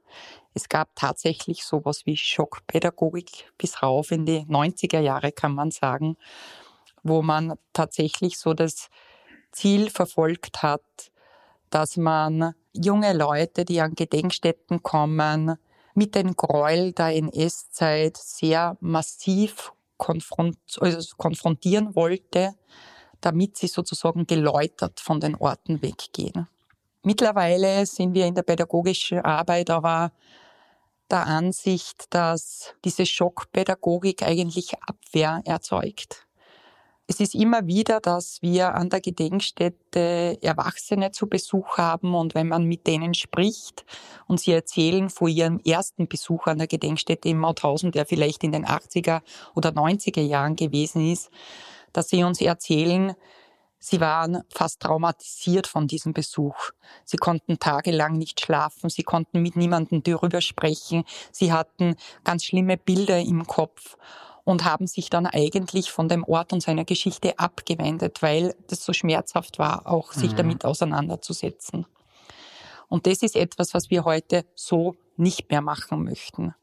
[0.55, 6.17] Es gab tatsächlich sowas wie Schockpädagogik bis rauf in die 90er Jahre, kann man sagen,
[7.03, 8.89] wo man tatsächlich so das
[9.51, 10.83] Ziel verfolgt hat,
[11.71, 15.57] dass man junge Leute, die an Gedenkstätten kommen,
[15.95, 22.55] mit den Gräuel der NS-Zeit sehr massiv also konfrontieren wollte,
[23.21, 26.49] damit sie sozusagen geläutert von den Orten weggehen.
[27.05, 30.13] Mittlerweile sind wir in der pädagogischen Arbeit aber
[31.11, 36.27] der Ansicht, dass diese Schockpädagogik eigentlich Abwehr erzeugt.
[37.09, 42.49] Es ist immer wieder, dass wir an der Gedenkstätte Erwachsene zu Besuch haben und wenn
[42.49, 43.85] man mit denen spricht
[44.29, 48.53] und sie erzählen von ihrem ersten Besuch an der Gedenkstätte in Mauthausen, der vielleicht in
[48.53, 49.21] den 80er
[49.55, 51.31] oder 90er Jahren gewesen ist,
[51.93, 53.15] dass sie uns erzählen,
[53.85, 56.71] Sie waren fast traumatisiert von diesem Besuch.
[57.05, 62.77] Sie konnten tagelang nicht schlafen, sie konnten mit niemandem darüber sprechen, sie hatten ganz schlimme
[62.77, 63.97] Bilder im Kopf
[64.45, 68.93] und haben sich dann eigentlich von dem Ort und seiner Geschichte abgewendet, weil das so
[68.93, 70.37] schmerzhaft war, auch sich mhm.
[70.37, 71.85] damit auseinanderzusetzen.
[72.93, 76.55] Und das ist etwas, was wir heute so nicht mehr machen möchten.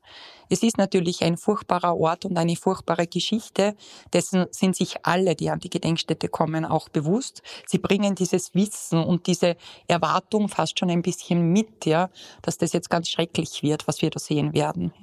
[0.48, 3.76] Es ist natürlich ein furchtbarer Ort und eine furchtbare Geschichte.
[4.14, 7.42] Dessen sind sich alle, die an die Gedenkstätte kommen, auch bewusst.
[7.66, 12.12] Sie bringen dieses Wissen und diese Erwartung fast schon ein bisschen mit, ja,
[12.44, 14.94] dass das jetzt ganz schrecklich wird, was wir da sehen werden.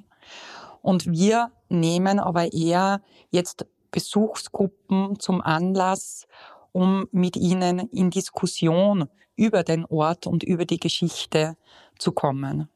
[0.81, 6.25] Und wir nehmen aber eher jetzt Besuchsgruppen zum Anlass,
[6.71, 11.55] um mit ihnen in Diskussion über den Ort und über die Geschichte
[11.97, 12.67] zu kommen.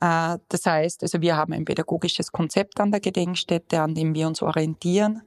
[0.00, 4.26] Äh, das heißt, also wir haben ein pädagogisches Konzept an der Gedenkstätte, an dem wir
[4.26, 5.22] uns orientieren.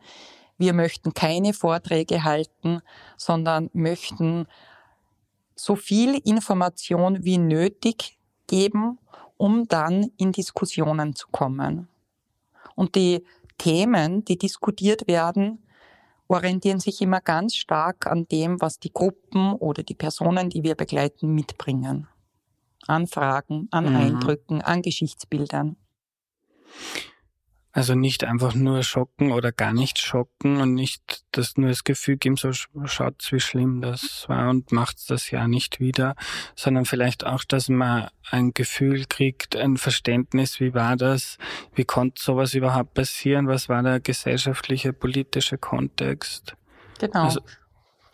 [0.57, 2.81] Wir möchten keine Vorträge halten,
[3.17, 4.47] sondern möchten
[5.55, 8.17] so viel Information wie nötig
[8.47, 8.97] geben,
[9.37, 11.87] um dann in Diskussionen zu kommen.
[12.75, 13.23] Und die
[13.57, 15.63] Themen, die diskutiert werden,
[16.31, 20.75] orientieren sich immer ganz stark an dem, was die Gruppen oder die Personen, die wir
[20.75, 22.07] begleiten, mitbringen
[22.87, 23.95] an Fragen, an mhm.
[23.95, 25.77] Eindrücken, an Geschichtsbildern.
[27.73, 32.17] Also nicht einfach nur schocken oder gar nicht schocken und nicht das nur das Gefühl
[32.17, 36.15] geben, so schaut wie schlimm das war und macht das ja nicht wieder,
[36.55, 41.37] sondern vielleicht auch, dass man ein Gefühl kriegt, ein Verständnis, wie war das,
[41.73, 46.55] wie konnte sowas überhaupt passieren, was war der gesellschaftliche, politische Kontext.
[46.99, 47.23] Genau.
[47.23, 47.39] Also,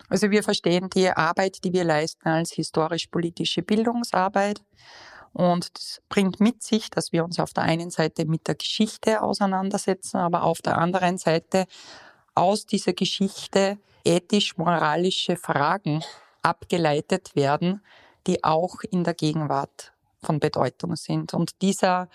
[0.08, 4.62] also wir verstehen die Arbeit, die wir leisten, als historisch-politische Bildungsarbeit.
[5.38, 9.22] Und das bringt mit sich, dass wir uns auf der einen Seite mit der Geschichte
[9.22, 11.66] auseinandersetzen, aber auf der anderen Seite
[12.34, 16.02] aus dieser Geschichte ethisch-moralische Fragen
[16.42, 17.84] abgeleitet werden,
[18.26, 21.34] die auch in der Gegenwart von Bedeutung sind.
[21.34, 22.08] Und dieser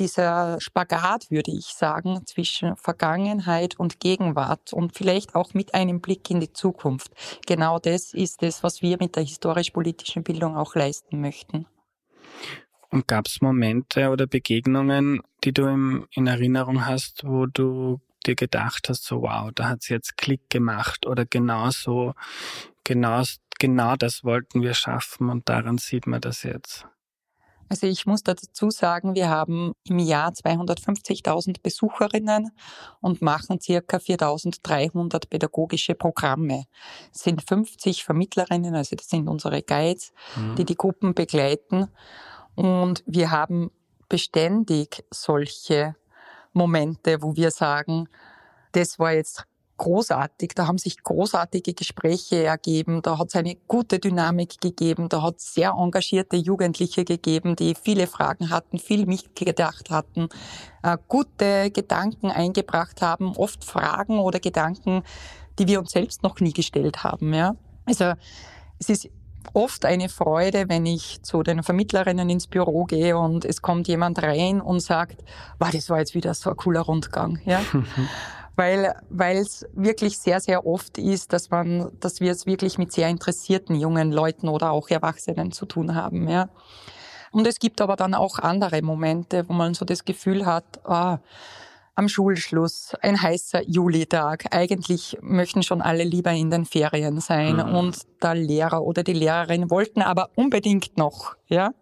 [0.00, 6.28] dieser Spagat, würde ich sagen, zwischen Vergangenheit und Gegenwart und vielleicht auch mit einem Blick
[6.30, 7.12] in die Zukunft.
[7.46, 11.68] Genau das ist es, was wir mit der historisch-politischen Bildung auch leisten möchten.
[12.94, 18.36] Und gab es Momente oder Begegnungen, die du im, in Erinnerung hast, wo du dir
[18.36, 22.14] gedacht hast, so wow, da hat es jetzt Klick gemacht oder genau so,
[22.84, 23.24] genau,
[23.58, 26.86] genau das wollten wir schaffen und daran sieht man das jetzt?
[27.68, 32.52] Also ich muss dazu sagen, wir haben im Jahr 250.000 Besucherinnen
[33.00, 36.66] und machen circa 4.300 pädagogische Programme.
[37.12, 40.54] Es sind 50 Vermittlerinnen, also das sind unsere Guides, mhm.
[40.54, 41.88] die die Gruppen begleiten.
[42.54, 43.70] Und wir haben
[44.08, 45.96] beständig solche
[46.52, 48.08] Momente, wo wir sagen,
[48.72, 49.44] das war jetzt
[49.76, 50.52] großartig.
[50.54, 53.02] Da haben sich großartige Gespräche ergeben.
[53.02, 55.08] Da hat es eine gute Dynamik gegeben.
[55.08, 60.28] Da hat es sehr engagierte Jugendliche gegeben, die viele Fragen hatten, viel mitgedacht hatten,
[60.82, 65.02] äh, gute Gedanken eingebracht haben, oft Fragen oder Gedanken,
[65.58, 67.34] die wir uns selbst noch nie gestellt haben.
[67.34, 67.56] Ja?
[67.86, 68.12] Also
[68.78, 69.08] es ist
[69.52, 74.22] oft eine Freude, wenn ich zu den Vermittlerinnen ins Büro gehe und es kommt jemand
[74.22, 75.22] rein und sagt,
[75.58, 77.38] wow, das war jetzt wieder so ein cooler Rundgang.
[77.44, 77.60] Ja?
[78.56, 82.92] weil weil es wirklich sehr sehr oft ist, dass man, dass wir es wirklich mit
[82.92, 86.28] sehr interessierten jungen Leuten oder auch Erwachsenen zu tun haben.
[86.28, 86.48] Ja.
[87.32, 91.18] Und es gibt aber dann auch andere Momente, wo man so das Gefühl hat, ah,
[91.94, 94.46] am Schulschluss, ein heißer Julitag.
[94.50, 97.74] Eigentlich möchten schon alle lieber in den Ferien sein mhm.
[97.74, 101.72] und der Lehrer oder die Lehrerin wollten aber unbedingt noch, ja.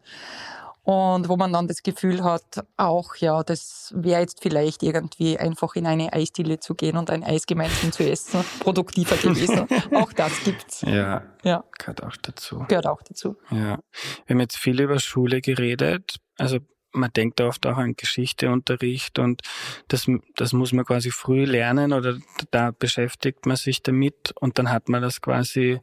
[0.85, 5.77] Und wo man dann das Gefühl hat, auch ja, das wäre jetzt vielleicht irgendwie einfach
[5.77, 9.68] in eine Eisdiele zu gehen und ein Eis gemeinsam zu essen, produktiver gewesen.
[9.94, 10.83] auch das gibt's.
[10.83, 12.64] Ja, ja, gehört auch dazu.
[12.66, 13.37] Gehört auch dazu.
[13.51, 13.79] Ja,
[14.27, 16.16] wir haben jetzt viel über Schule geredet.
[16.37, 16.59] Also
[16.93, 19.43] man denkt oft auch an Geschichteunterricht und
[19.89, 22.19] das, das muss man quasi früh lernen oder
[22.51, 25.81] da beschäftigt man sich damit und dann hat man das quasi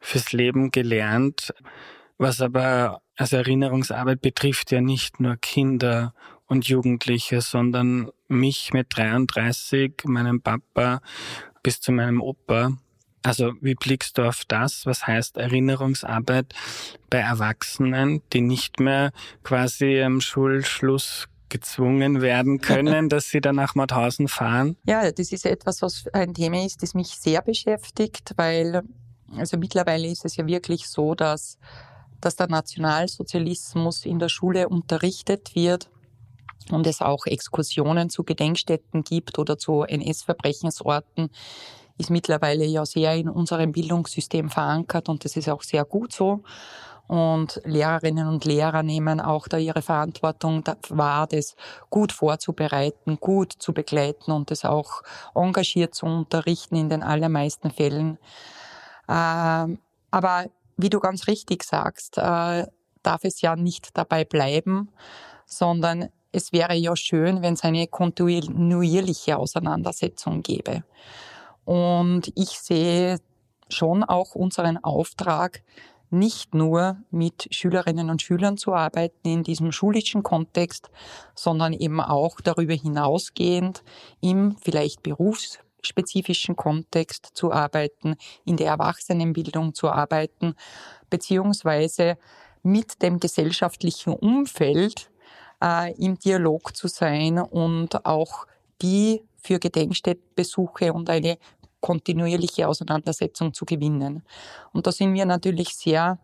[0.00, 1.54] fürs Leben gelernt.
[2.18, 6.14] Was aber also Erinnerungsarbeit betrifft ja nicht nur Kinder
[6.46, 11.00] und Jugendliche, sondern mich mit 33, meinem Papa
[11.62, 12.72] bis zu meinem Opa.
[13.22, 14.86] Also wie blickst du auf das?
[14.86, 16.54] Was heißt Erinnerungsarbeit
[17.08, 19.12] bei Erwachsenen, die nicht mehr
[19.44, 24.76] quasi am Schulschluss gezwungen werden können, dass sie dann nach Mauthausen fahren?
[24.84, 28.82] Ja, das ist etwas, was ein Thema ist, das mich sehr beschäftigt, weil
[29.36, 31.58] also mittlerweile ist es ja wirklich so, dass
[32.22, 35.90] dass der Nationalsozialismus in der Schule unterrichtet wird
[36.70, 41.30] und es auch Exkursionen zu Gedenkstätten gibt oder zu NS-Verbrechensorten,
[41.98, 46.42] ist mittlerweile ja sehr in unserem Bildungssystem verankert und das ist auch sehr gut so.
[47.08, 51.56] Und Lehrerinnen und Lehrer nehmen auch da ihre Verantwortung wahr, das
[51.90, 55.02] gut vorzubereiten, gut zu begleiten und das auch
[55.34, 58.18] engagiert zu unterrichten in den allermeisten Fällen.
[59.08, 59.78] Ähm,
[60.10, 62.66] aber wie du ganz richtig sagst, äh,
[63.02, 64.90] darf es ja nicht dabei bleiben,
[65.44, 70.82] sondern es wäre ja schön, wenn es eine kontinuierliche Auseinandersetzung gäbe.
[71.64, 73.18] Und ich sehe
[73.68, 75.62] schon auch unseren Auftrag,
[76.10, 80.90] nicht nur mit Schülerinnen und Schülern zu arbeiten in diesem schulischen Kontext,
[81.34, 83.82] sondern eben auch darüber hinausgehend
[84.20, 90.54] im vielleicht Berufs spezifischen Kontext zu arbeiten, in der Erwachsenenbildung zu arbeiten,
[91.10, 92.18] beziehungsweise
[92.62, 95.10] mit dem gesellschaftlichen Umfeld
[95.62, 98.46] äh, im Dialog zu sein und auch
[98.80, 101.38] die für Gedenkstättenbesuche und eine
[101.80, 104.22] kontinuierliche Auseinandersetzung zu gewinnen.
[104.72, 106.18] Und da sind wir natürlich sehr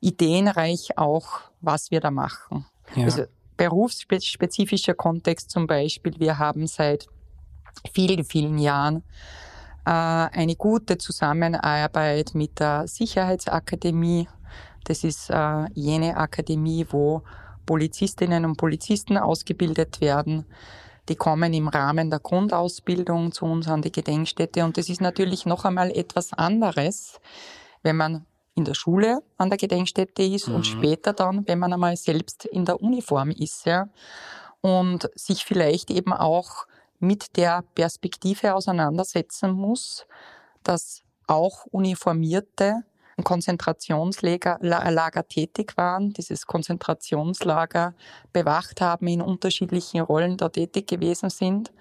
[0.00, 2.66] ideenreich auch, was wir da machen.
[2.96, 3.04] Ja.
[3.04, 3.24] Also
[3.56, 6.18] berufsspezifischer Kontext zum Beispiel.
[6.18, 7.06] Wir haben seit
[7.92, 9.04] vielen, vielen Jahren
[9.84, 14.28] äh, eine gute Zusammenarbeit mit der Sicherheitsakademie.
[14.84, 17.22] Das ist äh, jene Akademie, wo
[17.66, 20.44] Polizistinnen und Polizisten ausgebildet werden.
[21.08, 25.46] Die kommen im Rahmen der Grundausbildung zu uns an die Gedenkstätte und das ist natürlich
[25.46, 27.20] noch einmal etwas anderes,
[27.82, 30.56] wenn man in der Schule an der Gedenkstätte ist mhm.
[30.56, 33.88] und später dann, wenn man einmal selbst in der Uniform ist, ja,
[34.60, 36.66] und sich vielleicht eben auch
[36.98, 40.06] mit der Perspektive auseinandersetzen muss,
[40.62, 42.84] dass auch Uniformierte
[43.22, 47.94] Konzentrationslager Lager tätig waren, dieses Konzentrationslager
[48.32, 51.72] bewacht haben, in unterschiedlichen Rollen da tätig gewesen sind.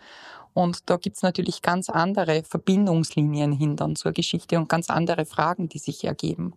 [0.54, 5.70] Und da gibt's natürlich ganz andere Verbindungslinien hin dann zur Geschichte und ganz andere Fragen,
[5.70, 6.54] die sich ergeben.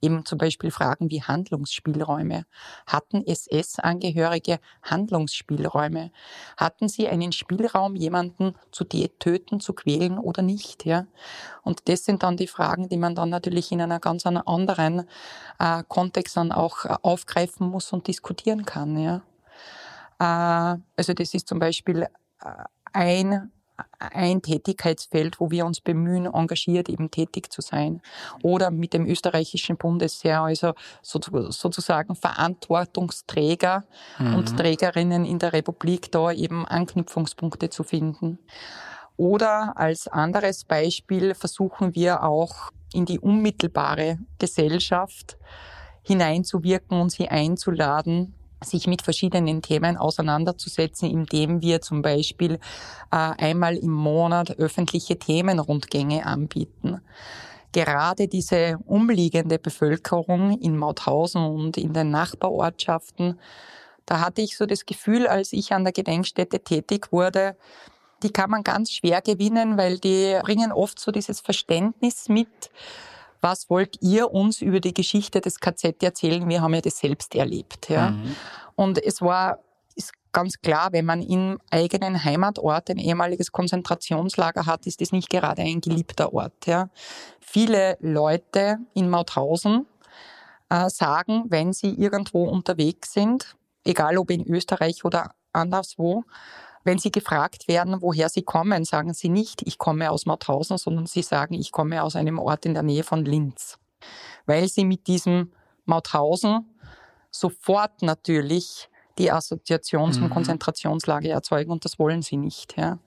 [0.00, 2.44] Eben zum Beispiel Fragen wie Handlungsspielräume.
[2.86, 6.12] Hatten SS-Angehörige Handlungsspielräume?
[6.56, 10.84] Hatten sie einen Spielraum, jemanden zu töten, zu quälen oder nicht?
[10.84, 11.06] Ja?
[11.62, 15.06] Und das sind dann die Fragen, die man dann natürlich in einer ganz anderen
[15.58, 18.96] äh, Kontext dann auch äh, aufgreifen muss und diskutieren kann.
[18.98, 19.22] Ja?
[20.18, 22.08] Äh, also das ist zum Beispiel äh,
[22.92, 23.50] ein
[23.98, 28.00] ein Tätigkeitsfeld, wo wir uns bemühen, engagiert eben tätig zu sein.
[28.42, 33.84] Oder mit dem österreichischen Bundesheer, also sozusagen Verantwortungsträger
[34.18, 34.34] mhm.
[34.34, 38.38] und Trägerinnen in der Republik da eben Anknüpfungspunkte zu finden.
[39.16, 45.36] Oder als anderes Beispiel versuchen wir auch in die unmittelbare Gesellschaft
[46.02, 52.58] hineinzuwirken und sie einzuladen, sich mit verschiedenen Themen auseinanderzusetzen, indem wir zum Beispiel äh,
[53.10, 57.00] einmal im Monat öffentliche Themenrundgänge anbieten.
[57.72, 63.38] Gerade diese umliegende Bevölkerung in Mauthausen und in den Nachbarortschaften,
[64.06, 67.56] da hatte ich so das Gefühl, als ich an der Gedenkstätte tätig wurde,
[68.22, 72.70] die kann man ganz schwer gewinnen, weil die bringen oft so dieses Verständnis mit,
[73.40, 76.48] was wollt ihr uns über die Geschichte des KZ erzählen?
[76.48, 77.88] Wir haben ja das selbst erlebt.
[77.88, 78.10] Ja?
[78.10, 78.36] Mhm.
[78.76, 79.58] Und es war
[79.98, 85.28] ist ganz klar, wenn man im eigenen Heimatort ein ehemaliges Konzentrationslager hat, ist das nicht
[85.28, 86.66] gerade ein geliebter Ort.
[86.66, 86.88] Ja?
[87.40, 89.86] Viele Leute in Mauthausen
[90.70, 96.24] äh, sagen, wenn sie irgendwo unterwegs sind, egal ob in Österreich oder anderswo,
[96.84, 101.06] wenn sie gefragt werden, woher sie kommen, sagen sie nicht, ich komme aus Mauthausen, sondern
[101.06, 103.78] sie sagen, ich komme aus einem Ort in der Nähe von Linz.
[104.46, 105.52] Weil sie mit diesem
[105.84, 106.66] Mauthausen
[107.30, 110.30] sofort natürlich die Assoziation zum mhm.
[110.30, 112.76] Konzentrationslager erzeugen und das wollen sie nicht.
[112.76, 112.98] Ja.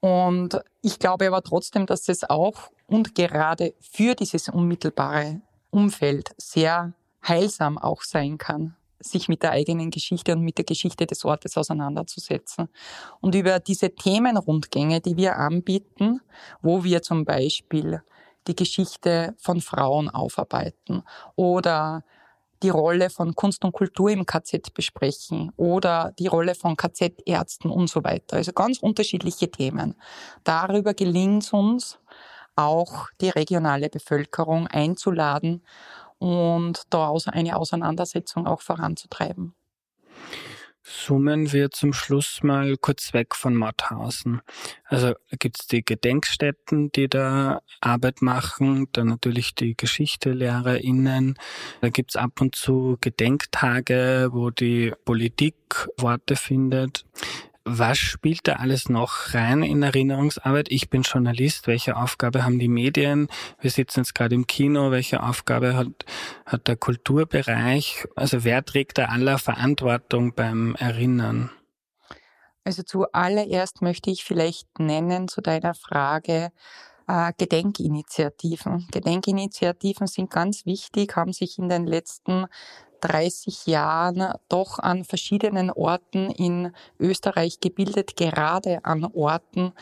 [0.00, 6.92] Und ich glaube aber trotzdem, dass es auch und gerade für dieses unmittelbare Umfeld sehr
[7.26, 11.56] heilsam auch sein kann, sich mit der eigenen Geschichte und mit der Geschichte des Ortes
[11.56, 12.68] auseinanderzusetzen.
[13.20, 16.20] Und über diese Themenrundgänge, die wir anbieten,
[16.60, 18.02] wo wir zum Beispiel
[18.46, 21.02] die Geschichte von Frauen aufarbeiten
[21.36, 22.04] oder
[22.62, 27.88] die Rolle von Kunst und Kultur im KZ besprechen oder die Rolle von KZ-Ärzten und
[27.88, 28.36] so weiter.
[28.36, 29.96] Also ganz unterschiedliche Themen.
[30.44, 31.98] Darüber gelingt es uns,
[32.54, 35.62] auch die regionale Bevölkerung einzuladen
[36.22, 39.54] und daraus eine Auseinandersetzung auch voranzutreiben.
[40.84, 44.40] Zoomen wir zum Schluss mal kurz weg von Mauthausen.
[44.84, 51.36] Also gibt es die Gedenkstätten, die da Arbeit machen, dann natürlich die GeschichtelehrerInnen.
[51.80, 57.04] Da gibt es ab und zu Gedenktage, wo die Politik Worte findet.
[57.64, 60.66] Was spielt da alles noch rein in Erinnerungsarbeit?
[60.70, 61.68] Ich bin Journalist.
[61.68, 63.28] Welche Aufgabe haben die Medien?
[63.60, 64.90] Wir sitzen jetzt gerade im Kino.
[64.90, 66.04] Welche Aufgabe hat,
[66.44, 68.08] hat der Kulturbereich?
[68.16, 71.50] Also wer trägt da aller Verantwortung beim Erinnern?
[72.64, 76.50] Also zuallererst möchte ich vielleicht nennen zu deiner Frage,
[77.06, 78.88] äh, Gedenkinitiativen.
[78.90, 82.46] Gedenkinitiativen sind ganz wichtig, haben sich in den letzten
[83.02, 89.72] 30 Jahren doch an verschiedenen Orten in Österreich gebildet, gerade an Orten,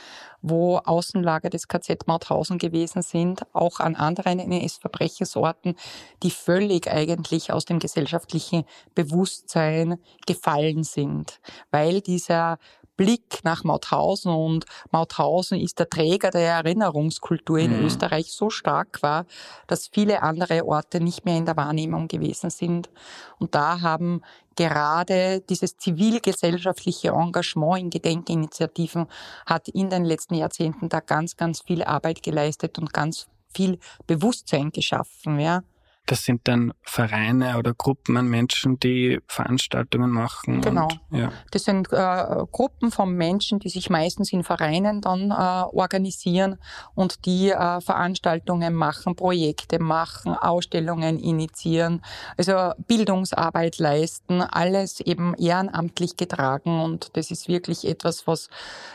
[0.42, 5.76] wo Außenlager des KZ Mauthausen gewesen sind, auch an anderen NS-Verbrechersorten,
[6.22, 8.64] die völlig eigentlich aus dem gesellschaftlichen
[8.94, 11.40] Bewusstsein gefallen sind,
[11.70, 12.58] weil dieser
[13.00, 17.86] Blick nach Mauthausen und Mauthausen ist der Träger der Erinnerungskultur in mhm.
[17.86, 19.24] Österreich so stark war,
[19.66, 22.90] dass viele andere Orte nicht mehr in der Wahrnehmung gewesen sind.
[23.38, 24.20] Und da haben
[24.54, 29.06] gerade dieses zivilgesellschaftliche Engagement in Gedenkinitiativen
[29.46, 34.72] hat in den letzten Jahrzehnten da ganz, ganz viel Arbeit geleistet und ganz viel Bewusstsein
[34.72, 35.62] geschaffen, ja.
[36.10, 40.60] Das sind dann Vereine oder Gruppen an Menschen, die Veranstaltungen machen.
[40.60, 40.88] Genau.
[41.08, 41.30] Und, ja.
[41.52, 46.58] Das sind äh, Gruppen von Menschen, die sich meistens in Vereinen dann äh, organisieren
[46.96, 52.02] und die äh, Veranstaltungen machen, Projekte machen, Ausstellungen initiieren,
[52.36, 56.80] also Bildungsarbeit leisten, alles eben ehrenamtlich getragen.
[56.80, 58.48] Und das ist wirklich etwas, was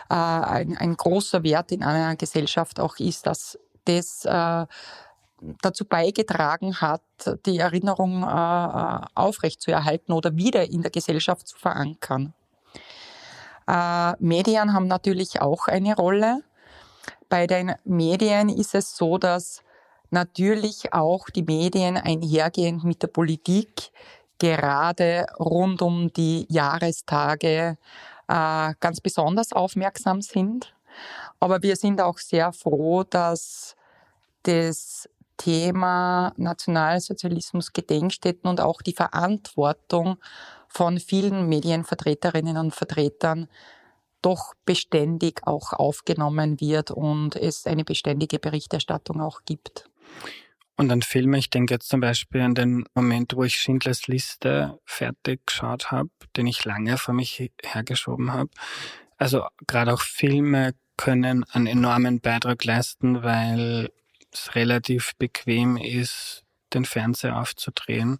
[0.09, 4.65] äh, ein, ein großer Wert in einer Gesellschaft auch ist, dass das äh,
[5.61, 7.01] dazu beigetragen hat,
[7.45, 12.33] die Erinnerung äh, äh, aufrechtzuerhalten oder wieder in der Gesellschaft zu verankern.
[13.67, 16.43] Äh, Medien haben natürlich auch eine Rolle.
[17.29, 19.61] Bei den Medien ist es so, dass
[20.11, 23.91] natürlich auch die Medien einhergehend mit der Politik
[24.37, 27.77] gerade rund um die Jahrestage
[28.27, 30.73] äh, ganz besonders aufmerksam sind.
[31.39, 33.75] Aber wir sind auch sehr froh, dass
[34.43, 40.17] das Thema Nationalsozialismus, Gedenkstätten und auch die Verantwortung
[40.67, 43.47] von vielen Medienvertreterinnen und Vertretern
[44.21, 49.89] doch beständig auch aufgenommen wird und es eine beständige Berichterstattung auch gibt.
[50.77, 54.79] Und ein Film, ich denke jetzt zum Beispiel an den Moment, wo ich Schindlers Liste
[54.83, 58.49] fertig geschaut habe, den ich lange vor mich hergeschoben habe.
[59.17, 63.91] Also gerade auch Filme können einen enormen Beitrag leisten, weil
[64.35, 68.19] es relativ bequem ist, den Fernseher aufzudrehen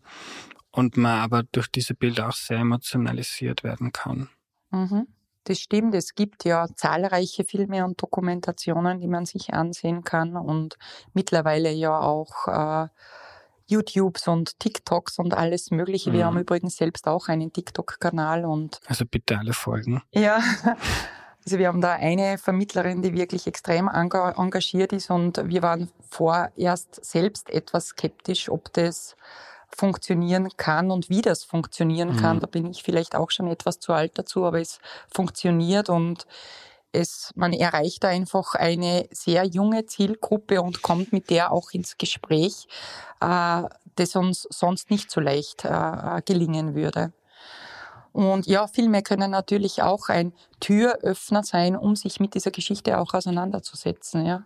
[0.72, 4.30] und man aber durch diese Bilder auch sehr emotionalisiert werden kann.
[4.72, 5.08] Mhm.
[5.46, 5.94] Das stimmt.
[5.94, 10.76] Es gibt ja zahlreiche Filme und Dokumentationen, die man sich ansehen kann und
[11.14, 12.88] mittlerweile ja auch äh,
[13.68, 16.12] YouTubes und TikToks und alles Mögliche.
[16.14, 16.26] Wir mhm.
[16.26, 18.80] haben übrigens selbst auch einen TikTok-Kanal und.
[18.88, 20.02] Also bitte alle folgen.
[20.12, 20.42] Ja.
[21.46, 27.06] Also wir haben da eine Vermittlerin, die wirklich extrem engagiert ist und wir waren vorerst
[27.06, 29.16] selbst etwas skeptisch, ob das
[29.70, 32.18] funktionieren kann und wie das funktionieren mhm.
[32.18, 32.40] kann.
[32.40, 34.80] Da bin ich vielleicht auch schon etwas zu alt dazu, aber es
[35.14, 36.26] funktioniert und
[36.92, 42.68] es, man erreicht einfach eine sehr junge Zielgruppe und kommt mit der auch ins Gespräch,
[43.22, 43.64] äh,
[43.96, 47.12] das uns sonst nicht so leicht äh, gelingen würde.
[48.16, 53.14] Und ja, Filme können natürlich auch ein Türöffner sein, um sich mit dieser Geschichte auch
[53.14, 54.44] auseinanderzusetzen, ja.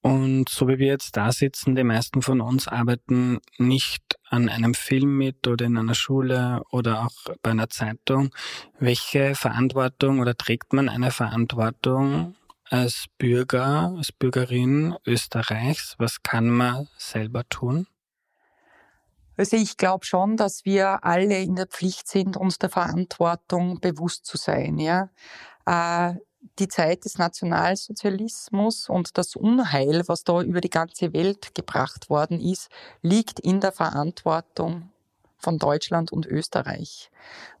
[0.00, 4.74] Und so wie wir jetzt da sitzen, die meisten von uns arbeiten nicht an einem
[4.74, 8.30] Film mit oder in einer Schule oder auch bei einer Zeitung.
[8.78, 12.36] Welche Verantwortung oder trägt man eine Verantwortung
[12.70, 15.96] als Bürger, als Bürgerin Österreichs?
[15.98, 17.88] Was kann man selber tun?
[19.40, 24.26] Also ich glaube schon, dass wir alle in der Pflicht sind, uns der Verantwortung bewusst
[24.26, 24.76] zu sein.
[24.76, 25.08] Ja?
[25.64, 26.16] Äh,
[26.58, 32.38] die Zeit des Nationalsozialismus und das Unheil, was da über die ganze Welt gebracht worden
[32.38, 32.68] ist,
[33.00, 34.90] liegt in der Verantwortung
[35.38, 37.10] von Deutschland und Österreich.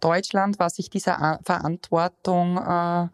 [0.00, 3.08] Deutschland war sich dieser Verantwortung äh,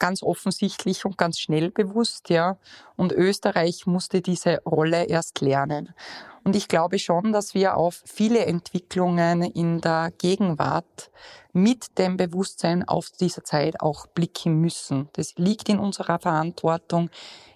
[0.00, 2.56] ganz offensichtlich und ganz schnell bewusst, ja.
[2.96, 5.94] Und Österreich musste diese Rolle erst lernen.
[6.42, 11.10] Und ich glaube schon, dass wir auf viele Entwicklungen in der Gegenwart
[11.52, 15.08] mit dem Bewusstsein auf dieser Zeit auch blicken müssen.
[15.12, 17.10] Das liegt in unserer Verantwortung,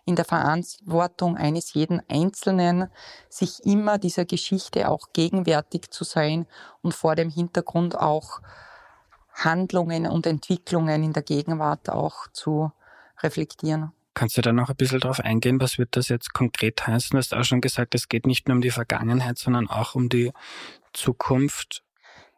[0.04, 2.88] in der Verantwortung eines jeden Einzelnen,
[3.28, 6.46] sich immer dieser Geschichte auch gegenwärtig zu sein
[6.82, 8.40] und vor dem Hintergrund auch
[9.34, 12.72] Handlungen und Entwicklungen in der Gegenwart auch zu
[13.22, 13.92] reflektieren.
[14.14, 15.60] Kannst du da noch ein bisschen drauf eingehen?
[15.60, 17.10] Was wird das jetzt konkret heißen?
[17.10, 20.08] Du hast auch schon gesagt, es geht nicht nur um die Vergangenheit, sondern auch um
[20.08, 20.32] die
[20.92, 21.82] Zukunft.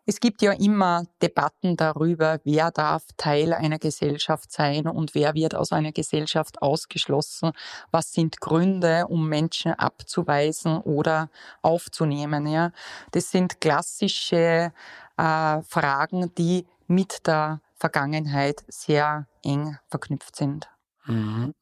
[0.08, 5.56] Es gibt ja immer Debatten darüber, wer darf Teil einer Gesellschaft sein und wer wird
[5.56, 7.50] aus einer Gesellschaft ausgeschlossen.
[7.90, 11.28] Was sind Gründe, um Menschen abzuweisen oder
[11.60, 12.46] aufzunehmen?
[12.46, 12.70] Ja,
[13.10, 14.72] das sind klassische
[15.16, 20.68] äh, Fragen, die mit der Vergangenheit sehr eng verknüpft sind.
[21.04, 21.54] Mhm.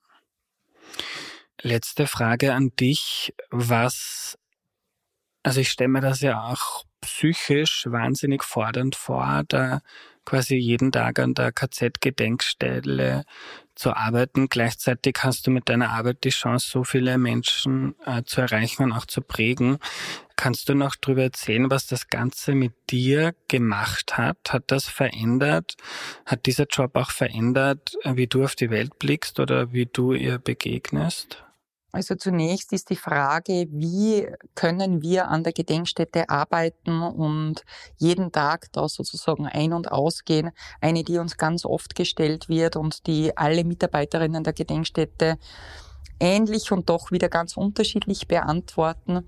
[1.60, 3.34] Letzte Frage an dich.
[3.50, 4.38] Was,
[5.42, 9.80] also ich stelle mir das ja auch psychisch wahnsinnig fordernd vor, da
[10.24, 13.24] quasi jeden Tag an der KZ-Gedenkstelle
[13.74, 14.48] zu arbeiten.
[14.48, 18.92] Gleichzeitig hast du mit deiner Arbeit die Chance, so viele Menschen äh, zu erreichen und
[18.92, 19.78] auch zu prägen.
[20.36, 24.38] Kannst du noch darüber erzählen, was das Ganze mit dir gemacht hat?
[24.48, 25.76] Hat das verändert?
[26.26, 30.38] Hat dieser Job auch verändert, wie du auf die Welt blickst oder wie du ihr
[30.38, 31.44] begegnest?
[31.94, 34.26] Also zunächst ist die Frage, wie
[34.56, 37.62] können wir an der Gedenkstätte arbeiten und
[37.98, 40.50] jeden Tag da sozusagen ein- und ausgehen.
[40.80, 45.38] Eine, die uns ganz oft gestellt wird und die alle Mitarbeiterinnen der Gedenkstätte
[46.18, 49.24] ähnlich und doch wieder ganz unterschiedlich beantworten.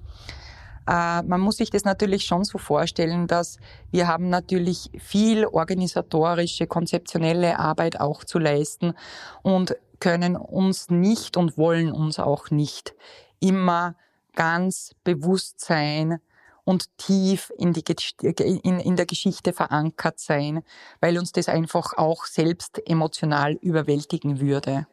[0.88, 3.58] Äh, man muss sich das natürlich schon so vorstellen, dass
[3.90, 8.94] wir haben natürlich viel organisatorische, konzeptionelle Arbeit auch zu leisten
[9.42, 12.94] und können uns nicht und wollen uns auch nicht
[13.40, 13.96] immer
[14.34, 16.20] ganz bewusst sein
[16.64, 17.84] und tief in, die,
[18.20, 20.62] in, in der Geschichte verankert sein,
[21.00, 24.86] weil uns das einfach auch selbst emotional überwältigen würde.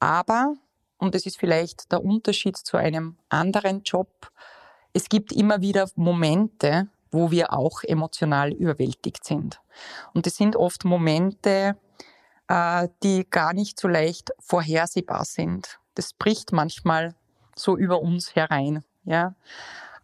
[0.00, 0.54] Aber,
[0.96, 4.32] und das ist vielleicht der Unterschied zu einem anderen Job,
[4.92, 9.60] es gibt immer wieder Momente, wo wir auch emotional überwältigt sind.
[10.14, 11.76] Und das sind oft Momente,
[13.02, 15.78] die gar nicht so leicht vorhersehbar sind.
[15.94, 17.14] Das bricht manchmal
[17.54, 18.82] so über uns herein.
[19.04, 19.34] Ja.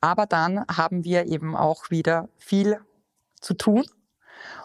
[0.01, 2.78] Aber dann haben wir eben auch wieder viel
[3.40, 3.84] zu tun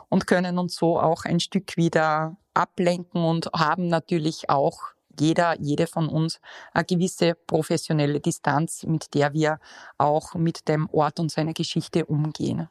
[0.09, 4.79] und können uns so auch ein Stück wieder ablenken und haben natürlich auch
[5.19, 6.39] jeder, jede von uns
[6.73, 9.59] eine gewisse professionelle Distanz, mit der wir
[9.97, 12.69] auch mit dem Ort und seiner Geschichte umgehen.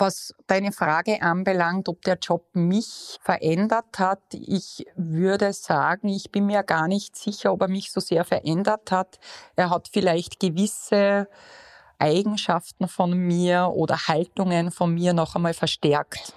[0.00, 6.46] Was deine Frage anbelangt, ob der Job mich verändert hat, ich würde sagen, ich bin
[6.46, 9.18] mir gar nicht sicher, ob er mich so sehr verändert hat.
[9.56, 11.28] Er hat vielleicht gewisse
[11.98, 16.32] Eigenschaften von mir oder Haltungen von mir noch einmal verstärkt.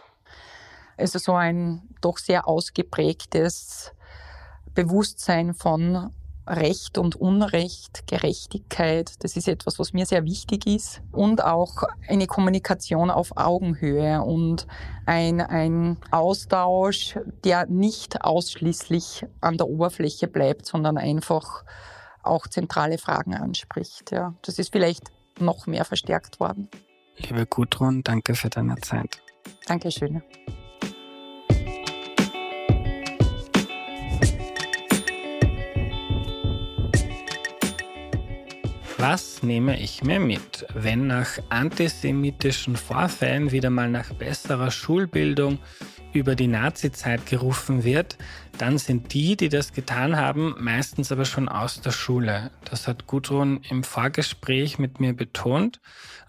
[0.97, 3.93] Also so ein doch sehr ausgeprägtes
[4.75, 6.11] Bewusstsein von
[6.45, 11.01] Recht und Unrecht, Gerechtigkeit, das ist etwas, was mir sehr wichtig ist.
[11.11, 14.67] Und auch eine Kommunikation auf Augenhöhe und
[15.05, 21.63] ein, ein Austausch, der nicht ausschließlich an der Oberfläche bleibt, sondern einfach
[22.23, 24.11] auch zentrale Fragen anspricht.
[24.11, 24.33] Ja.
[24.41, 26.69] Das ist vielleicht noch mehr verstärkt worden.
[27.17, 29.21] Liebe Gudrun, danke für deine Zeit.
[29.67, 30.23] Dankeschön.
[39.05, 45.59] Was nehme ich mir mit, wenn nach antisemitischen Vorfällen wieder mal nach besserer Schulbildung
[46.13, 48.17] über die Nazizeit gerufen wird,
[48.57, 52.51] dann sind die, die das getan haben, meistens aber schon aus der Schule.
[52.65, 55.79] Das hat Gudrun im Vorgespräch mit mir betont.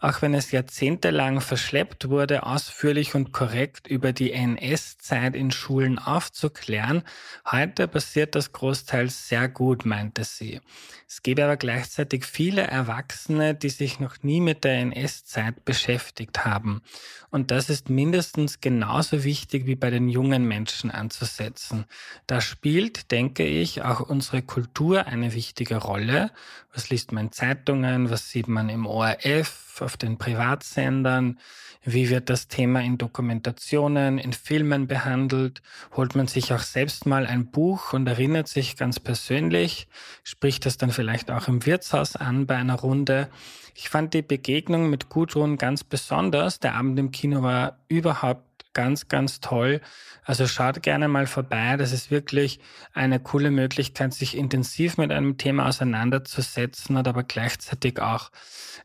[0.00, 7.04] Auch wenn es jahrzehntelang verschleppt wurde, ausführlich und korrekt über die NS-Zeit in Schulen aufzuklären,
[7.50, 10.60] heute passiert das großteils sehr gut, meinte sie.
[11.08, 16.82] Es gäbe aber gleichzeitig viele Erwachsene, die sich noch nie mit der NS-Zeit beschäftigt haben.
[17.30, 21.84] Und das ist mindestens genauso wichtig wie bei den jungen Menschen anzusetzen.
[22.26, 26.30] Da spielt, denke ich, auch unsere Kultur eine wichtige Rolle.
[26.72, 28.10] Was liest man in Zeitungen?
[28.10, 31.38] Was sieht man im ORF, auf den Privatsendern?
[31.86, 35.60] Wie wird das Thema in Dokumentationen, in Filmen behandelt?
[35.94, 39.86] Holt man sich auch selbst mal ein Buch und erinnert sich ganz persönlich?
[40.22, 43.28] Spricht das dann vielleicht auch im Wirtshaus an bei einer Runde?
[43.74, 46.58] Ich fand die Begegnung mit Gudrun ganz besonders.
[46.58, 49.80] Der Abend im Kino war überhaupt ganz, ganz toll.
[50.24, 51.76] Also schaut gerne mal vorbei.
[51.76, 52.60] Das ist wirklich
[52.92, 58.30] eine coole Möglichkeit, sich intensiv mit einem Thema auseinanderzusetzen und aber gleichzeitig auch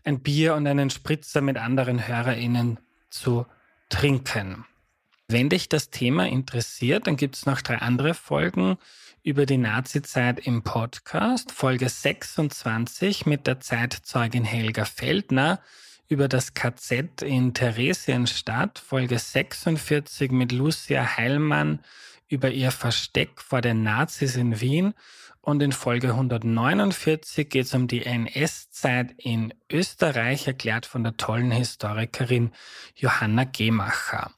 [0.03, 2.79] ein Bier und einen Spritzer mit anderen HörerInnen
[3.09, 3.45] zu
[3.89, 4.65] trinken.
[5.27, 8.77] Wenn dich das Thema interessiert, dann gibt es noch drei andere Folgen
[9.21, 11.51] über die Nazizeit im Podcast.
[11.51, 15.59] Folge 26 mit der Zeitzeugin Helga Feldner
[16.09, 21.79] über das KZ in Theresienstadt, Folge 46 mit Lucia Heilmann
[22.27, 24.95] über ihr Versteck vor den Nazis in Wien
[25.41, 31.51] und in Folge 149 geht es um die NS-Zeit in Österreich, erklärt von der tollen
[31.51, 32.51] Historikerin
[32.95, 34.31] Johanna Gemacher.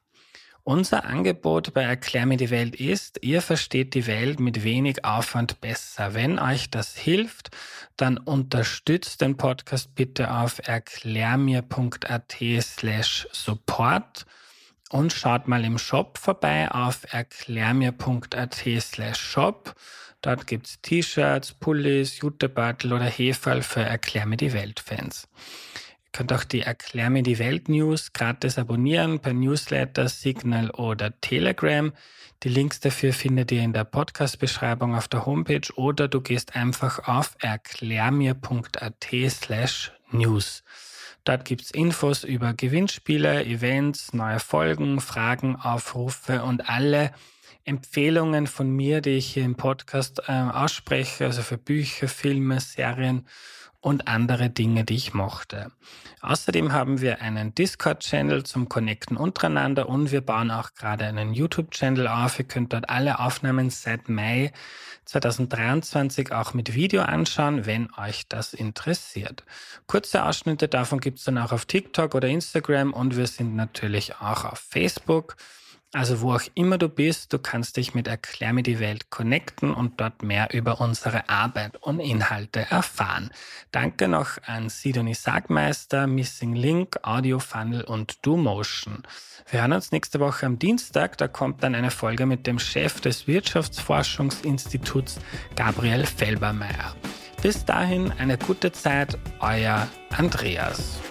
[0.72, 5.59] Unser Angebot bei Erklär mir die Welt ist, ihr versteht die Welt mit wenig Aufwand
[5.59, 6.13] besser.
[6.13, 7.51] Wenn euch das hilft,
[7.97, 14.26] dann unterstützt den Podcast bitte auf erklärmir.at slash support
[14.91, 19.76] und schaut mal im Shop vorbei auf erklärmir.at slash shop.
[20.22, 25.28] Dort gibt's T-Shirts, Pullis, Jutebeutel oder Heferl für Erklär mir die Welt-Fans
[26.12, 31.91] könnt auch die Erklär mir die Welt News gratis abonnieren per Newsletter, Signal oder Telegram.
[32.43, 37.07] Die Links dafür findet ihr in der Podcast-Beschreibung auf der Homepage oder du gehst einfach
[37.07, 40.64] auf erklärmir.at slash news.
[41.24, 47.12] Dort gibt's Infos über Gewinnspiele, Events, neue Folgen, Fragen, Aufrufe und alle
[47.64, 53.28] Empfehlungen von mir, die ich hier im Podcast äh, ausspreche, also für Bücher, Filme, Serien
[53.82, 55.71] und andere Dinge, die ich mochte.
[56.21, 62.07] Außerdem haben wir einen Discord-Channel zum Connecten untereinander und wir bauen auch gerade einen YouTube-Channel
[62.07, 62.38] auf.
[62.38, 64.53] Ihr könnt dort alle Aufnahmen seit Mai
[65.05, 69.43] 2023 auch mit Video anschauen, wenn euch das interessiert.
[69.88, 74.15] Kurze Ausschnitte davon gibt es dann auch auf TikTok oder Instagram und wir sind natürlich
[74.17, 75.36] auch auf Facebook.
[75.93, 79.73] Also wo auch immer du bist, du kannst dich mit Erklär mir die Welt connecten
[79.73, 83.29] und dort mehr über unsere Arbeit und Inhalte erfahren.
[83.73, 89.03] Danke noch an Sidonie Sagmeister, Missing Link, Audio Funnel und DoMotion.
[89.49, 93.01] Wir hören uns nächste Woche am Dienstag, da kommt dann eine Folge mit dem Chef
[93.01, 95.19] des Wirtschaftsforschungsinstituts
[95.57, 96.95] Gabriel Felbermeier.
[97.41, 101.01] Bis dahin eine gute Zeit, euer Andreas.